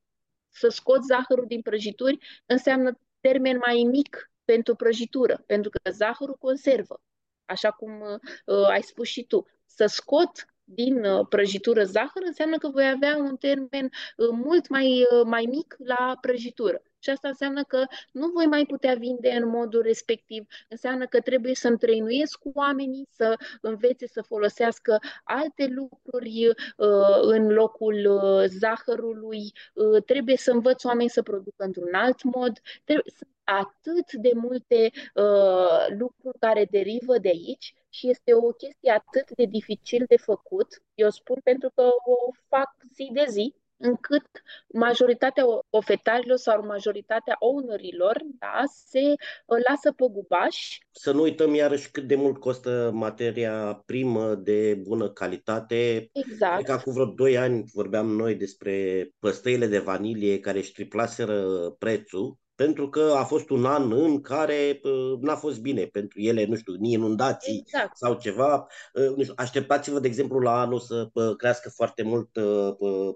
[0.53, 7.01] să scoți zahărul din prăjituri înseamnă termen mai mic pentru prăjitură, pentru că zahărul conservă,
[7.45, 8.01] așa cum
[8.45, 9.47] uh, ai spus și tu.
[9.65, 15.05] Să scot din uh, prăjitură zahăr înseamnă că voi avea un termen uh, mult mai,
[15.11, 16.81] uh, mai mic la prăjitură.
[17.03, 20.45] Și asta înseamnă că nu voi mai putea vinde în modul respectiv.
[20.69, 27.47] Înseamnă că trebuie să întrăinuiesc cu oamenii, să învețe să folosească alte lucruri uh, în
[27.47, 29.51] locul uh, zahărului.
[29.73, 32.59] Uh, trebuie să învăț oamenii să producă într-un alt mod.
[32.83, 38.91] Trebuie, sunt atât de multe uh, lucruri care derivă de aici și este o chestie
[38.91, 40.81] atât de dificil de făcut.
[40.95, 44.25] Eu spun pentru că o fac zi de zi încât
[44.73, 50.77] majoritatea ofetarilor sau majoritatea ownerilor da, se uh, lasă pe gubaș.
[50.91, 56.09] Să nu uităm iarăși cât de mult costă materia primă de bună calitate.
[56.13, 56.53] Exact.
[56.53, 61.69] Cred că acum vreo 2 ani vorbeam noi despre păstăile de vanilie care își triplaseră
[61.79, 66.45] prețul pentru că a fost un an în care uh, n-a fost bine pentru ele,
[66.45, 67.97] nu știu, ni inundații exact.
[67.97, 68.67] sau ceva.
[68.93, 72.29] Uh, nu știu, așteptați-vă, de exemplu, la anul să uh, crească foarte mult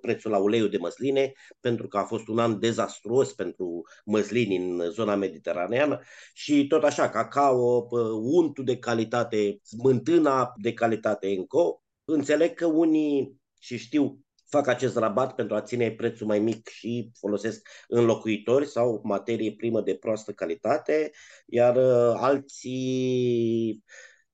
[0.01, 4.89] prețul la uleiul de măsline, pentru că a fost un an dezastruos pentru măslini în
[4.89, 5.99] zona mediteraneană
[6.33, 7.87] și tot așa, cacao,
[8.21, 11.81] untul de calitate, smântâna de calitate înco.
[12.05, 17.11] Înțeleg că unii și știu fac acest rabat pentru a ține prețul mai mic și
[17.19, 21.11] folosesc înlocuitori sau materie primă de proastă calitate,
[21.45, 23.83] iar uh, alții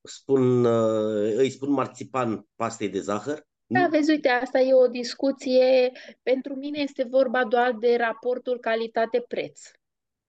[0.04, 3.48] spun, uh, îi spun marțipan pastei de zahăr.
[3.66, 5.92] Da, vezi, uite, asta e o discuție.
[6.24, 9.62] Pentru mine este vorba doar de raportul calitate-preț.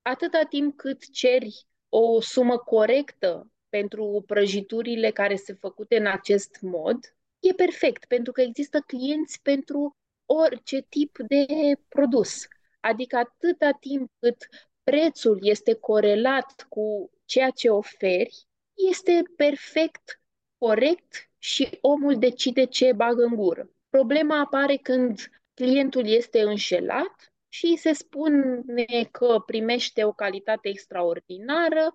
[0.03, 6.99] Atâta timp cât ceri o sumă corectă pentru prăjiturile care sunt făcute în acest mod,
[7.45, 11.47] e perfect, pentru că există clienți pentru orice tip de
[11.89, 12.47] produs.
[12.81, 14.49] Adică atâta timp cât
[14.83, 18.47] prețul este corelat cu ceea ce oferi,
[18.91, 20.21] este perfect
[20.59, 23.71] corect și omul decide ce bagă în gură.
[23.89, 31.95] Problema apare când clientul este înșelat și se spune că primește o calitate extraordinară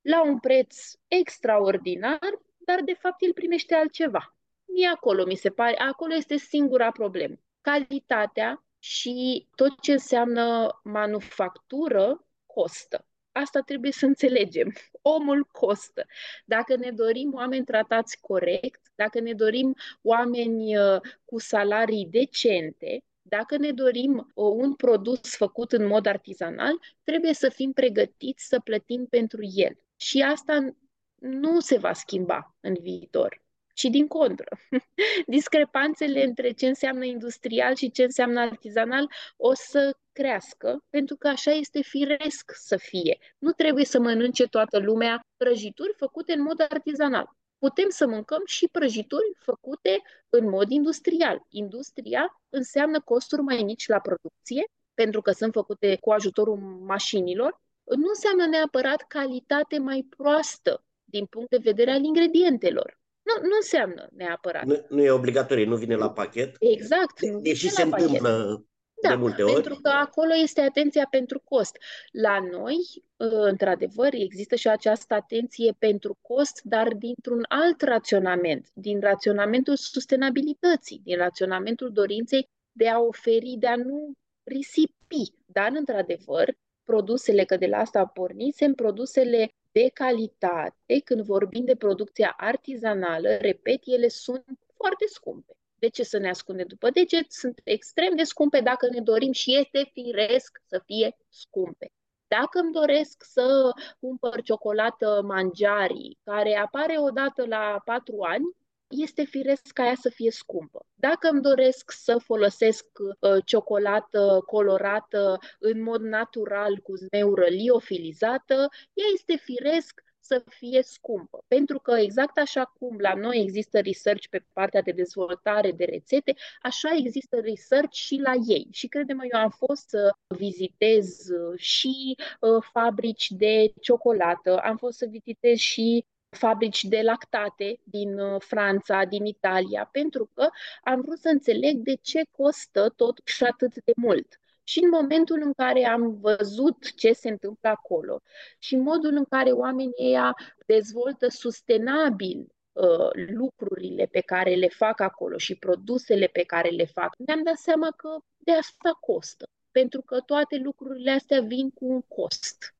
[0.00, 0.76] la un preț
[1.06, 4.34] extraordinar, dar de fapt el primește altceva.
[4.74, 7.34] E acolo, mi se pare, acolo este singura problemă.
[7.60, 13.04] Calitatea și tot ce înseamnă manufactură costă.
[13.32, 14.72] Asta trebuie să înțelegem.
[15.02, 16.06] Omul costă.
[16.44, 23.56] Dacă ne dorim oameni tratați corect, dacă ne dorim oameni uh, cu salarii decente, dacă
[23.56, 29.06] ne dorim uh, un produs făcut în mod artizanal, trebuie să fim pregătiți să plătim
[29.06, 29.78] pentru el.
[29.96, 30.74] Și asta
[31.14, 33.42] nu se va schimba în viitor
[33.74, 34.48] ci din contră.
[35.26, 41.50] Discrepanțele între ce înseamnă industrial și ce înseamnă artizanal o să crească, pentru că așa
[41.50, 43.18] este firesc să fie.
[43.38, 47.30] Nu trebuie să mănânce toată lumea prăjituri făcute în mod artizanal.
[47.58, 51.46] Putem să mâncăm și prăjituri făcute în mod industrial.
[51.48, 54.64] Industria înseamnă costuri mai mici la producție,
[54.94, 56.56] pentru că sunt făcute cu ajutorul
[56.86, 57.60] mașinilor.
[57.84, 62.99] Nu înseamnă neapărat calitate mai proastă din punct de vedere al ingredientelor.
[63.22, 64.64] Nu, nu înseamnă neapărat.
[64.64, 66.56] Nu, nu e obligatorie, nu vine la pachet.
[66.58, 67.20] Exact.
[67.20, 68.64] De, deși se întâmplă
[69.02, 69.52] da, de multe ori.
[69.52, 71.76] pentru că acolo este atenția pentru cost.
[72.12, 72.76] La noi,
[73.20, 81.00] ă, într-adevăr, există și această atenție pentru cost, dar dintr-un alt raționament, din raționamentul sustenabilității,
[81.04, 84.12] din raționamentul dorinței de a oferi, de a nu
[84.42, 85.34] risipi.
[85.46, 86.54] Dar, într-adevăr,
[86.90, 93.80] produsele, că de la asta pornisem, produsele de calitate, când vorbim de producția artizanală, repet,
[93.84, 95.52] ele sunt foarte scumpe.
[95.78, 97.32] De ce să ne ascunde după deget?
[97.32, 101.92] Sunt extrem de scumpe dacă ne dorim și este firesc să fie scumpe.
[102.28, 108.44] Dacă îmi doresc să cumpăr ciocolată mangiarii, care apare odată la patru ani,
[108.90, 110.86] este firesc ca ea să fie scumpă.
[110.94, 118.54] Dacă îmi doresc să folosesc uh, ciocolată colorată în mod natural cu zmeură liofilizată,
[118.92, 121.44] ea este firesc să fie scumpă.
[121.48, 126.34] Pentru că exact așa cum la noi există research pe partea de dezvoltare de rețete,
[126.62, 128.68] așa există research și la ei.
[128.70, 134.98] Și credem eu am fost să vizitez uh, și uh, fabrici de ciocolată, am fost
[134.98, 140.48] să vizitez și fabrici de lactate din uh, Franța, din Italia, pentru că
[140.82, 144.40] am vrut să înțeleg de ce costă totuși atât de mult.
[144.64, 148.20] Și în momentul în care am văzut ce se întâmplă acolo
[148.58, 155.00] și în modul în care oamenii ăia dezvoltă sustenabil uh, lucrurile pe care le fac
[155.00, 159.44] acolo și produsele pe care le fac, mi-am dat seama că de asta costă.
[159.70, 162.74] Pentru că toate lucrurile astea vin cu un cost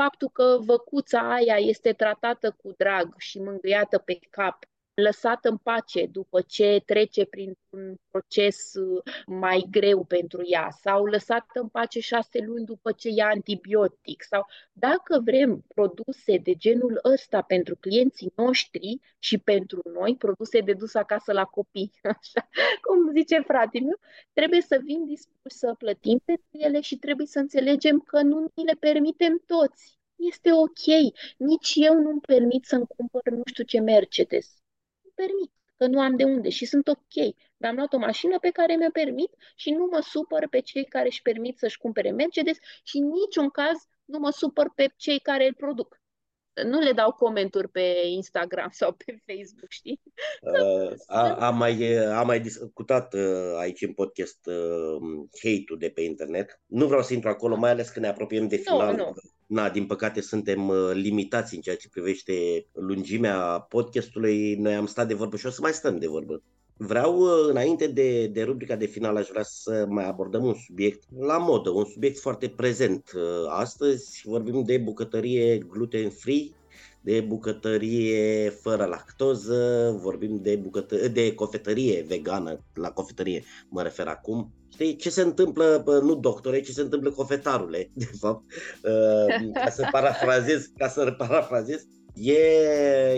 [0.00, 4.64] faptul că văcuța aia este tratată cu drag și mângâiată pe cap
[5.00, 11.46] lăsat în pace după ce trece printr-un proces uh, mai greu pentru ea sau lăsat
[11.54, 17.42] în pace șase luni după ce ia antibiotic sau dacă vrem produse de genul ăsta
[17.42, 22.48] pentru clienții noștri și pentru noi, produse de dus acasă la copii, așa
[22.80, 23.98] cum zice fratele meu,
[24.32, 28.64] trebuie să fim dispuși să plătim pentru ele și trebuie să înțelegem că nu ni
[28.64, 31.12] le permitem toți este ok.
[31.36, 34.57] Nici eu nu-mi permit să-mi cumpăr nu știu ce Mercedes.
[35.18, 37.34] Nu permit, că nu am de unde și sunt ok.
[37.56, 40.84] Dar am luat o mașină pe care mi-o permit și nu mă supăr pe cei
[40.84, 45.18] care își permit să-și cumpere Mercedes și în niciun caz nu mă supăr pe cei
[45.18, 46.00] care îl produc
[46.64, 50.00] nu le dau comenturi pe Instagram sau pe Facebook, știi?
[50.40, 56.00] Uh, a, am, mai, am mai discutat uh, aici în podcast uh, hate-ul de pe
[56.00, 56.60] internet.
[56.66, 58.96] Nu vreau să intru acolo, mai ales că ne apropiem de final.
[58.96, 59.12] Nu, nu.
[59.48, 64.54] Na, din păcate suntem uh, limitați în ceea ce privește lungimea podcastului.
[64.54, 66.42] Noi am stat de vorbă și o să mai stăm de vorbă.
[66.76, 71.02] Vreau, uh, înainte de, de rubrica de final, aș vrea să mai abordăm un subiect
[71.18, 73.10] la modă, un subiect foarte prezent.
[73.14, 76.50] Uh, astăzi vorbim de bucătărie gluten-free,
[77.00, 84.52] de bucătărie fără lactoză, vorbim de, bucătă- de cofetărie vegană, la cofetărie mă refer acum.
[84.72, 88.44] Știi, ce se întâmplă, nu doctore, ce se întâmplă cofetarule, de fapt,
[88.82, 92.42] uh, ca să parafrazez, ca să parafrazez, e,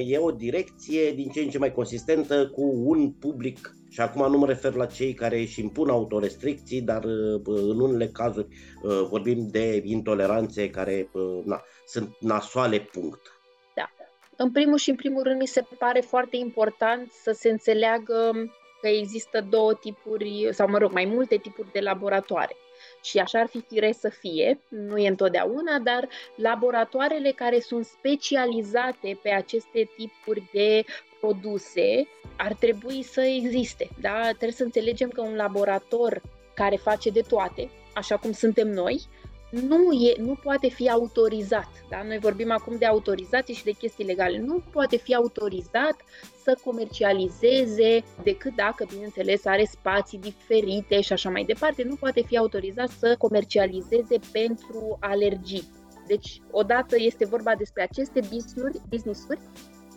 [0.07, 4.39] e o direcție din ce în ce mai consistentă cu un public și acum nu
[4.39, 8.47] mă refer la cei care își impun autorestricții, dar uh, în unele cazuri
[8.83, 11.11] uh, vorbim de intoleranțe care
[11.45, 13.40] na, sunt nasoale punct.
[14.41, 14.47] Da.
[14.47, 18.33] În primul și în primul rând mi se pare foarte important să se înțeleagă
[18.81, 22.57] că există două tipuri, sau mă rog, mai multe tipuri de laboratoare.
[23.03, 29.19] Și așa ar fi firesc să fie, nu e întotdeauna, dar laboratoarele care sunt specializate
[29.23, 30.85] pe aceste tipuri de
[31.21, 33.89] produse ar trebui să existe.
[34.01, 34.21] Da?
[34.21, 36.23] Trebuie să înțelegem că un laborator
[36.55, 39.01] care face de toate, așa cum suntem noi,
[39.51, 41.69] nu, e, nu poate fi autorizat.
[41.89, 42.03] Da?
[42.03, 44.39] Noi vorbim acum de autorizație și de chestii legale.
[44.39, 45.97] Nu poate fi autorizat
[46.43, 51.83] să comercializeze decât dacă, bineînțeles, are spații diferite și așa mai departe.
[51.83, 55.69] Nu poate fi autorizat să comercializeze pentru alergii.
[56.07, 59.41] Deci, odată este vorba despre aceste business-uri, business-uri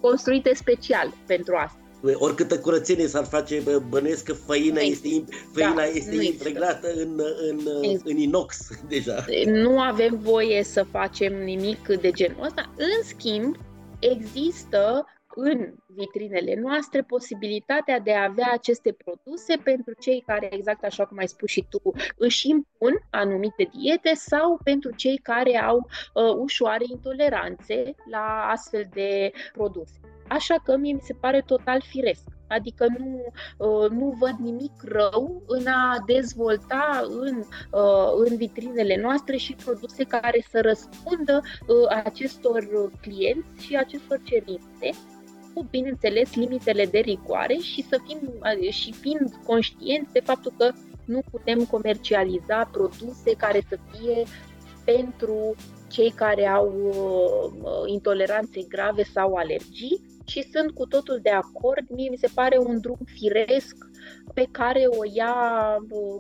[0.02, 5.24] construite special pentru asta oricâtă curățenie s-ar face, bănuiesc că făina nu este,
[5.54, 7.60] făina da, este impregnată în, în,
[8.04, 9.26] în inox deja.
[9.46, 12.74] Nu avem voie să facem nimic de genul ăsta.
[12.78, 13.56] În schimb,
[14.00, 21.06] există în vitrinele noastre posibilitatea de a avea aceste produse pentru cei care, exact așa
[21.06, 26.36] cum ai spus și tu, își impun anumite diete sau pentru cei care au uh,
[26.38, 30.00] ușoare intoleranțe la astfel de produse.
[30.28, 32.24] Așa că mie mi se pare total firesc.
[32.48, 37.38] Adică nu, uh, nu văd nimic rău în a dezvolta în,
[37.72, 44.90] uh, în vitrinele noastre și produse care să răspundă uh, acestor clienți și acestor cerințe
[45.54, 48.20] cu, bineînțeles, limitele de rigoare și să fim
[48.70, 50.72] și fiind conștienți de faptul că
[51.06, 54.24] nu putem comercializa produse care să fie
[54.86, 55.56] pentru
[55.90, 56.74] cei care au
[57.86, 61.90] intoleranțe grave sau alergii, și sunt cu totul de acord.
[61.90, 63.76] Mie mi se pare un drum firesc
[64.34, 65.36] pe care o ia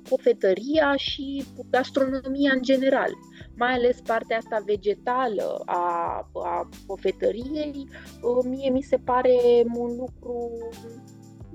[0.09, 3.11] cofetăria și gastronomia în general.
[3.55, 7.87] Mai ales partea asta vegetală a, a cofetăriei,
[8.45, 10.51] mie mi se pare un lucru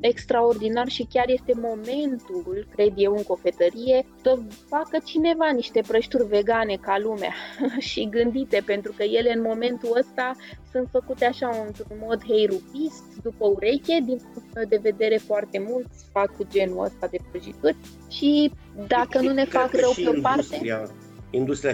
[0.01, 4.39] extraordinar și chiar este momentul, cred eu, în cofetărie, să
[4.69, 7.33] facă cineva niște prăjituri vegane ca lumea
[7.91, 10.37] și gândite, pentru că ele în momentul ăsta
[10.71, 16.33] sunt făcute așa într-un mod heirupist, după ureche, din punct de vedere foarte mulți fac
[16.49, 17.77] genul ăsta de prăjituri
[18.09, 18.53] și
[18.87, 20.91] dacă nu ne fac rău pe o parte industria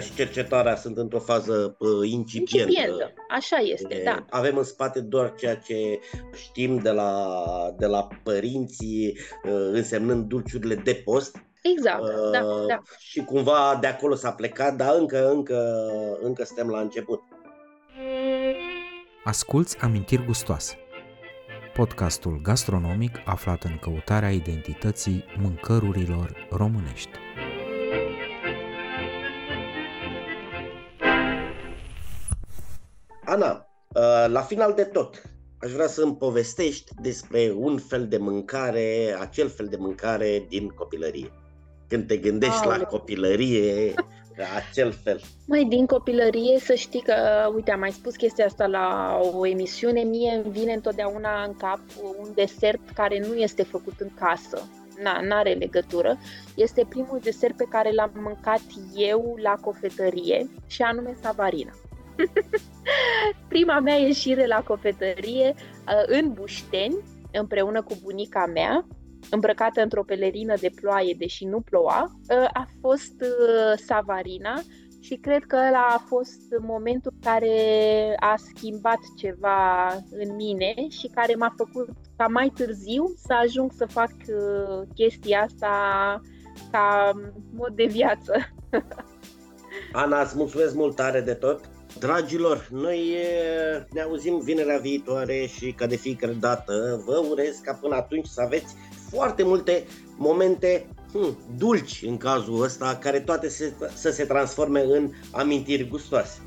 [0.01, 2.69] și cercetarea sunt într-o fază uh, incipientă.
[2.71, 3.13] incipientă.
[3.29, 4.25] Așa este, de, da.
[4.29, 5.99] Avem în spate doar ceea ce
[6.35, 7.35] știm de la,
[7.77, 11.37] de la părinții, uh, însemnând dulciurile de post.
[11.61, 12.81] Exact, uh, da, da.
[12.99, 15.87] Și cumva de acolo s-a plecat, dar încă, încă,
[16.21, 17.21] încă suntem la început.
[19.23, 20.77] Asculți amintiri gustoase.
[21.73, 27.24] Podcastul gastronomic aflat în căutarea identității mâncărurilor românești.
[33.25, 35.21] Ana, uh, la final de tot,
[35.59, 40.67] aș vrea să îmi povestești despre un fel de mâncare, acel fel de mâncare din
[40.67, 41.31] copilărie.
[41.87, 42.77] Când te gândești Aole.
[42.77, 43.93] la copilărie,
[44.67, 45.21] acel fel.
[45.47, 47.15] Mai din copilărie să știi că,
[47.55, 51.79] uite, am mai spus chestia asta la o emisiune, mie îmi vine întotdeauna în cap
[52.19, 54.61] un desert care nu este făcut în casă.
[55.27, 56.17] Nu are legătură.
[56.55, 58.61] Este primul desert pe care l-am mâncat
[58.95, 61.71] eu la cofetărie și anume savarina.
[63.47, 68.87] Prima mea ieșire la cofetărie uh, în Bușteni, împreună cu bunica mea,
[69.29, 74.61] îmbrăcată într-o pelerină de ploaie, deși nu ploua, ă, a fost ă, Savarina
[74.99, 77.57] și cred că ăla a fost momentul care
[78.19, 83.85] a schimbat ceva în mine și care m-a făcut ca mai târziu să ajung să
[83.85, 85.71] fac ă, chestia asta
[86.71, 87.11] ca
[87.53, 88.33] mod de viață.
[89.91, 91.69] Ana, îți mulțumesc mult tare de tot.
[91.99, 93.15] Dragilor, noi
[93.91, 98.41] ne auzim vinerea viitoare și ca de fiecare dată vă urez ca până atunci să
[98.41, 98.75] aveți
[99.09, 99.83] foarte multe
[100.17, 106.39] momente hmm, dulci în cazul ăsta, care toate se, să se transforme în amintiri gustoase.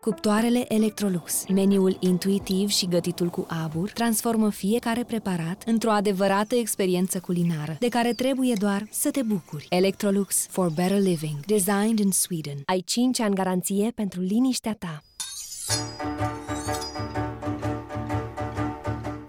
[0.00, 7.76] Cuptoarele Electrolux, meniul intuitiv și gătitul cu abur, transformă fiecare preparat într-o adevărată experiență culinară,
[7.78, 9.66] de care trebuie doar să te bucuri.
[9.70, 12.56] Electrolux for better living, designed in Sweden.
[12.64, 15.00] Ai 5 ani garanție pentru liniștea ta.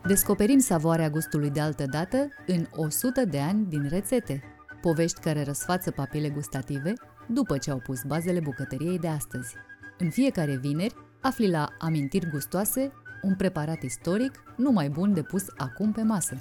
[0.08, 4.44] Descoperim savoarea gustului de altă dată în 100 de ani din rețete,
[4.82, 6.94] povești care răsfață papile gustative
[7.28, 9.56] după ce au pus bazele bucătăriei de astăzi.
[10.02, 12.92] În fiecare vineri afli la Amintiri Gustoase
[13.22, 16.38] un preparat istoric numai bun de pus acum pe masă.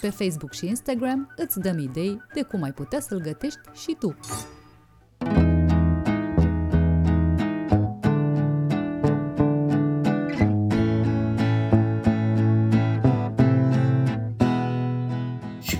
[0.00, 4.16] Pe Facebook și Instagram îți dăm idei de cum ai putea să-l gătești și tu.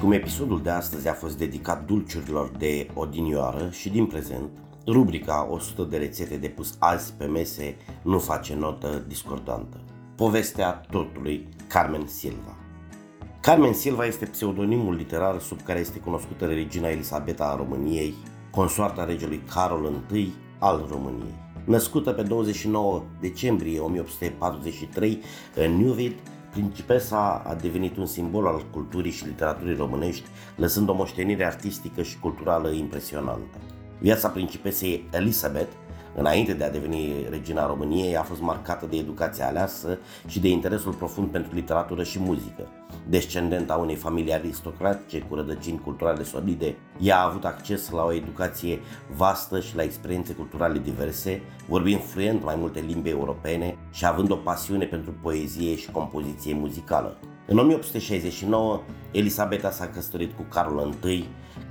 [0.00, 4.50] Cum episodul de astăzi a fost dedicat dulciurilor de odinioară și din prezent,
[4.86, 9.80] rubrica 100 de rețete de pus azi pe mese nu face notă discordantă.
[10.16, 12.56] Povestea tortului Carmen Silva.
[13.40, 18.14] Carmen Silva este pseudonimul literar sub care este cunoscută regina Elisabeta a României,
[18.50, 21.40] consoarta regelui Carol I al României.
[21.64, 25.20] Născută pe 29 decembrie 1843
[25.54, 26.14] în Newvid,
[26.52, 32.18] Principesa a devenit un simbol al culturii și literaturii românești, lăsând o moștenire artistică și
[32.18, 33.58] culturală impresionantă.
[34.02, 35.72] Viața principesei Elizabeth
[36.14, 40.92] înainte de a deveni regina României, a fost marcată de educația aleasă și de interesul
[40.92, 42.68] profund pentru literatură și muzică.
[43.08, 48.12] Descendent a unei familii aristocratice cu rădăcini culturale solide, ea a avut acces la o
[48.12, 48.80] educație
[49.16, 54.36] vastă și la experiențe culturale diverse, vorbind fluent mai multe limbi europene și având o
[54.36, 57.18] pasiune pentru poezie și compoziție muzicală.
[57.46, 58.80] În 1869,
[59.10, 61.24] Elisabeta s-a căsătorit cu Carol I,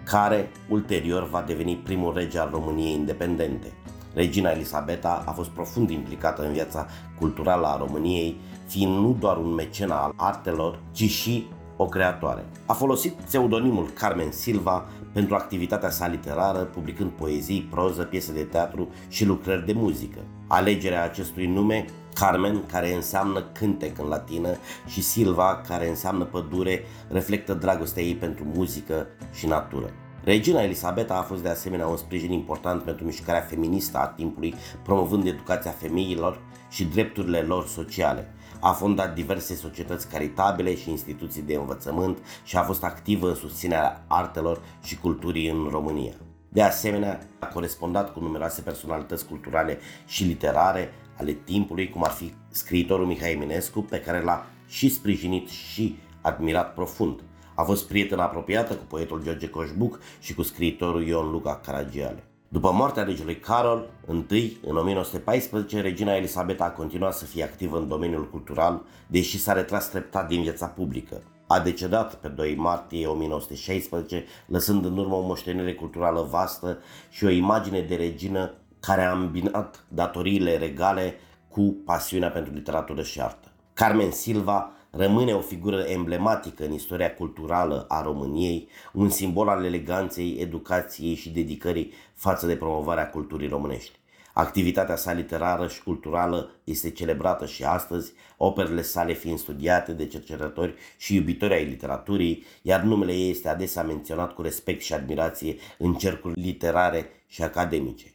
[0.04, 3.74] care ulterior va deveni primul rege al României independente.
[4.14, 6.88] Regina Elisabeta a fost profund implicată în viața
[7.20, 11.48] culturală a României, fiind nu doar un mecen al artelor, ci și
[11.78, 12.46] o creatoare.
[12.66, 18.90] A folosit pseudonimul Carmen Silva pentru activitatea sa literară, publicând poezii, proză, piese de teatru
[19.08, 20.20] și lucrări de muzică.
[20.48, 24.58] Alegerea acestui nume, Carmen, care înseamnă cântec în latină,
[24.88, 29.90] și Silva, care înseamnă pădure, reflectă dragostea ei pentru muzică și natură.
[30.24, 35.26] Regina Elisabeta a fost de asemenea un sprijin important pentru mișcarea feministă a timpului, promovând
[35.26, 38.34] educația femeilor și drepturile lor sociale.
[38.60, 44.04] A fondat diverse societăți caritabile și instituții de învățământ și a fost activă în susținerea
[44.08, 46.14] artelor și culturii în România.
[46.50, 52.34] De asemenea, a corespondat cu numeroase personalități culturale și literare ale timpului, cum ar fi
[52.50, 57.20] scriitorul Mihai Eminescu, pe care l-a și sprijinit și admirat profund.
[57.56, 62.24] A fost prietenă apropiată cu poetul George Coșbuc și cu scriitorul Ion Luca Caragiale.
[62.48, 63.90] După moartea regelui Carol
[64.30, 69.54] I, în 1914, regina Elisabeta a continuat să fie activă în domeniul cultural, deși s-a
[69.54, 71.22] retras treptat din viața publică.
[71.48, 76.78] A decedat pe 2 martie 1916, lăsând în urmă o moștenire culturală vastă
[77.10, 81.16] și o imagine de regină care a îmbinat datoriile regale
[81.50, 83.52] cu pasiunea pentru literatură și artă.
[83.74, 90.38] Carmen Silva rămâne o figură emblematică în istoria culturală a României, un simbol al eleganței,
[90.40, 94.00] educației și dedicării față de promovarea culturii românești.
[94.34, 100.74] Activitatea sa literară și culturală este celebrată și astăzi, operele sale fiind studiate de cercetători
[100.98, 105.94] și iubitori ai literaturii, iar numele ei este adesea menționat cu respect și admirație în
[105.94, 108.11] cercuri literare și academice.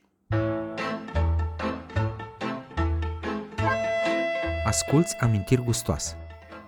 [4.67, 6.17] Asculți amintiri gustoase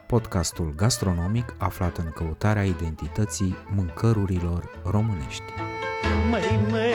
[0.06, 5.42] podcastul gastronomic aflat în căutarea identității mâncărurilor românești.
[6.30, 6.92] Măi, măi.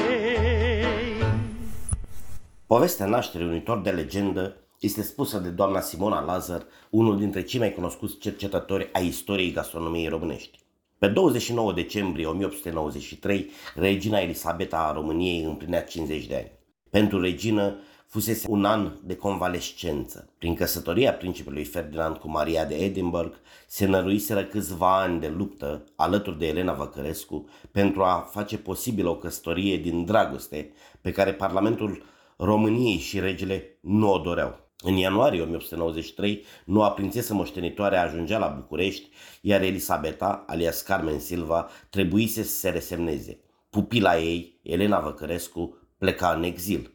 [2.67, 7.59] Povestea nașterii unui tor de legendă este spusă de doamna Simona Lazar, unul dintre cei
[7.59, 10.62] mai cunoscuți cercetători ai istoriei gastronomiei românești.
[11.03, 16.51] Pe 29 decembrie 1893, regina Elisabeta a României împlinea 50 de ani.
[16.89, 17.75] Pentru regină
[18.07, 20.29] fusese un an de convalescență.
[20.37, 23.35] Prin căsătoria principelui Ferdinand cu Maria de Edinburgh,
[23.67, 29.15] se năruiseră câțiva ani de luptă alături de Elena Văcărescu pentru a face posibilă o
[29.15, 32.03] căsătorie din dragoste pe care Parlamentul
[32.37, 34.62] României și regele nu o doreau.
[34.85, 39.09] În ianuarie 1893, noua prințesă moștenitoare ajungea la București,
[39.41, 43.39] iar Elisabeta, alias Carmen Silva, trebuise să se resemneze.
[43.69, 46.91] Pupila ei, Elena Văcărescu, pleca în exil.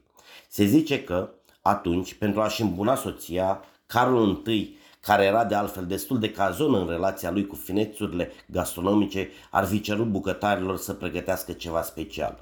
[0.49, 1.31] Se zice că,
[1.63, 6.89] atunci, pentru a-și îmbuna soția, Carol I, care era de altfel destul de cazon în
[6.89, 12.39] relația lui cu finețurile gastronomice, ar fi cerut bucătarilor să pregătească ceva special.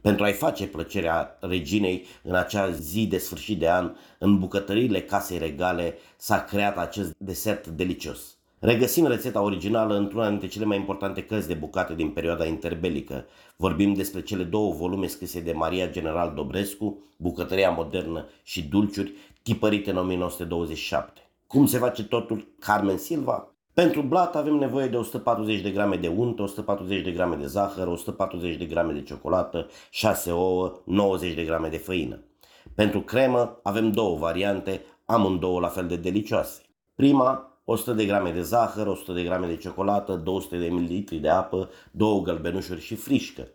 [0.00, 5.38] Pentru a-i face plăcerea reginei în acea zi de sfârșit de an, în bucătăriile casei
[5.38, 8.36] regale s-a creat acest desert delicios.
[8.58, 13.24] Regăsim rețeta originală într-una dintre cele mai importante cărți de bucate din perioada interbelică.
[13.56, 19.12] Vorbim despre cele două volume scrise de Maria General Dobrescu, Bucătăria modernă și dulciuri,
[19.42, 21.20] tipărite în 1927.
[21.46, 22.54] Cum se face totul?
[22.58, 27.36] Carmen Silva, pentru blat avem nevoie de 140 de grame de unt, 140 de grame
[27.36, 32.22] de zahăr, 140 de grame de ciocolată, 6 ouă, 90 de grame de făină.
[32.74, 36.62] Pentru cremă avem două variante, amândouă la fel de delicioase.
[36.94, 41.28] Prima, 100 de grame de zahăr, 100 de grame de ciocolată, 200 de ml de
[41.28, 43.48] apă, două gălbenușuri și frișcă.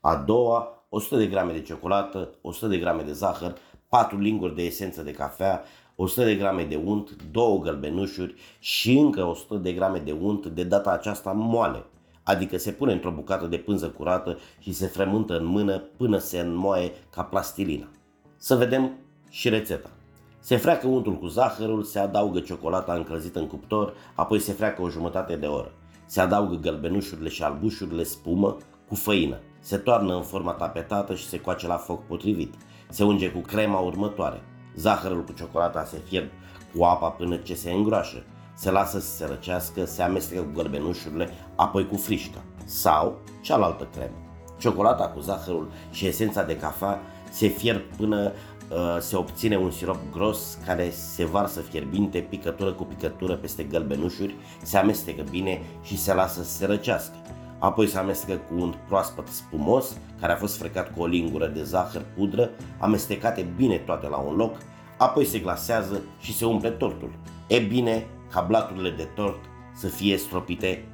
[0.00, 3.54] A doua, 100 de grame de ciocolată, 100 de grame de zahăr,
[3.88, 5.62] 4 linguri de esență de cafea,
[5.96, 10.64] 100 de grame de unt, două gălbenușuri și încă 100 de grame de unt, de
[10.64, 11.84] data aceasta moale,
[12.22, 16.38] adică se pune într-o bucată de pânză curată și se frământă în mână până se
[16.38, 17.88] înmoaie ca plastilina.
[18.36, 18.92] Să vedem
[19.30, 19.90] și rețeta.
[20.38, 24.88] Se freacă untul cu zahărul, se adaugă ciocolata încălzită în cuptor, apoi se freacă o
[24.88, 25.72] jumătate de oră.
[26.06, 28.56] Se adaugă gălbenușurile și albușurile spumă
[28.88, 29.40] cu făină.
[29.60, 32.54] Se toarnă în forma tapetată și se coace la foc potrivit.
[32.88, 34.42] Se unge cu crema următoare.
[34.76, 36.28] Zahărul cu ciocolata se fierb
[36.76, 38.24] cu apa până ce se îngroașă.
[38.54, 42.42] Se lasă să se răcească, se amestecă cu gălbenușurile, apoi cu frișca.
[42.64, 44.14] Sau cealaltă cremă.
[44.58, 47.00] Ciocolata cu zahărul și esența de cafea
[47.30, 48.32] se fierb până
[48.70, 54.34] uh, se obține un sirop gros care se varsă fierbinte, picătură cu picătură peste gălbenușuri,
[54.62, 57.14] se amestecă bine și se lasă să se răcească.
[57.58, 61.62] Apoi se amestecă cu un proaspăt spumos, care a fost frecat cu o lingură de
[61.62, 64.56] zahăr pudră, amestecate bine toate la un loc,
[64.98, 67.10] apoi se glasează și se umple tortul.
[67.46, 69.38] E bine ca blaturile de tort
[69.74, 70.84] să fie stropite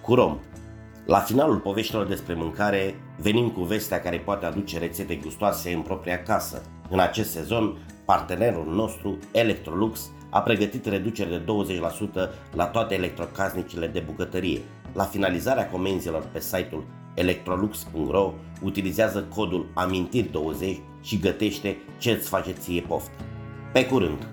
[0.00, 0.38] cu rom.
[1.06, 6.22] La finalul poveștilor despre mâncare, venim cu vestea care poate aduce rețete gustoase în propria
[6.22, 6.62] casă.
[6.90, 11.42] În acest sezon, partenerul nostru, Electrolux, a pregătit reduceri de
[12.20, 14.60] 20% la toate electrocasnicile de bucătărie.
[14.92, 16.84] La finalizarea comenzilor pe site-ul
[17.14, 23.24] electrolux.ro utilizează codul AMINTIR20 și gătește ce îți face ție poftă.
[23.72, 24.26] Pe curând!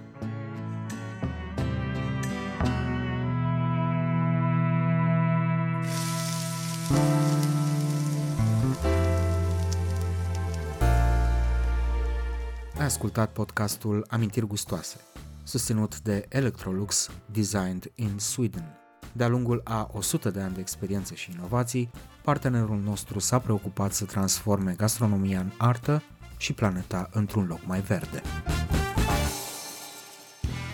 [12.78, 14.98] Ai ascultat podcastul Amintiri Gustoase,
[15.44, 18.85] susținut de Electrolux Designed in Sweden.
[19.18, 21.90] De-a lungul a 100 de ani de experiență și inovații,
[22.22, 26.04] partenerul nostru s-a preocupat să transforme gastronomia în artă
[26.38, 28.22] și planeta într-un loc mai verde.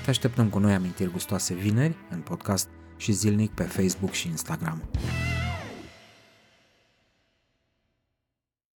[0.03, 4.81] Te așteptăm cu noi amintiri gustoase vineri, în podcast și zilnic pe Facebook și Instagram.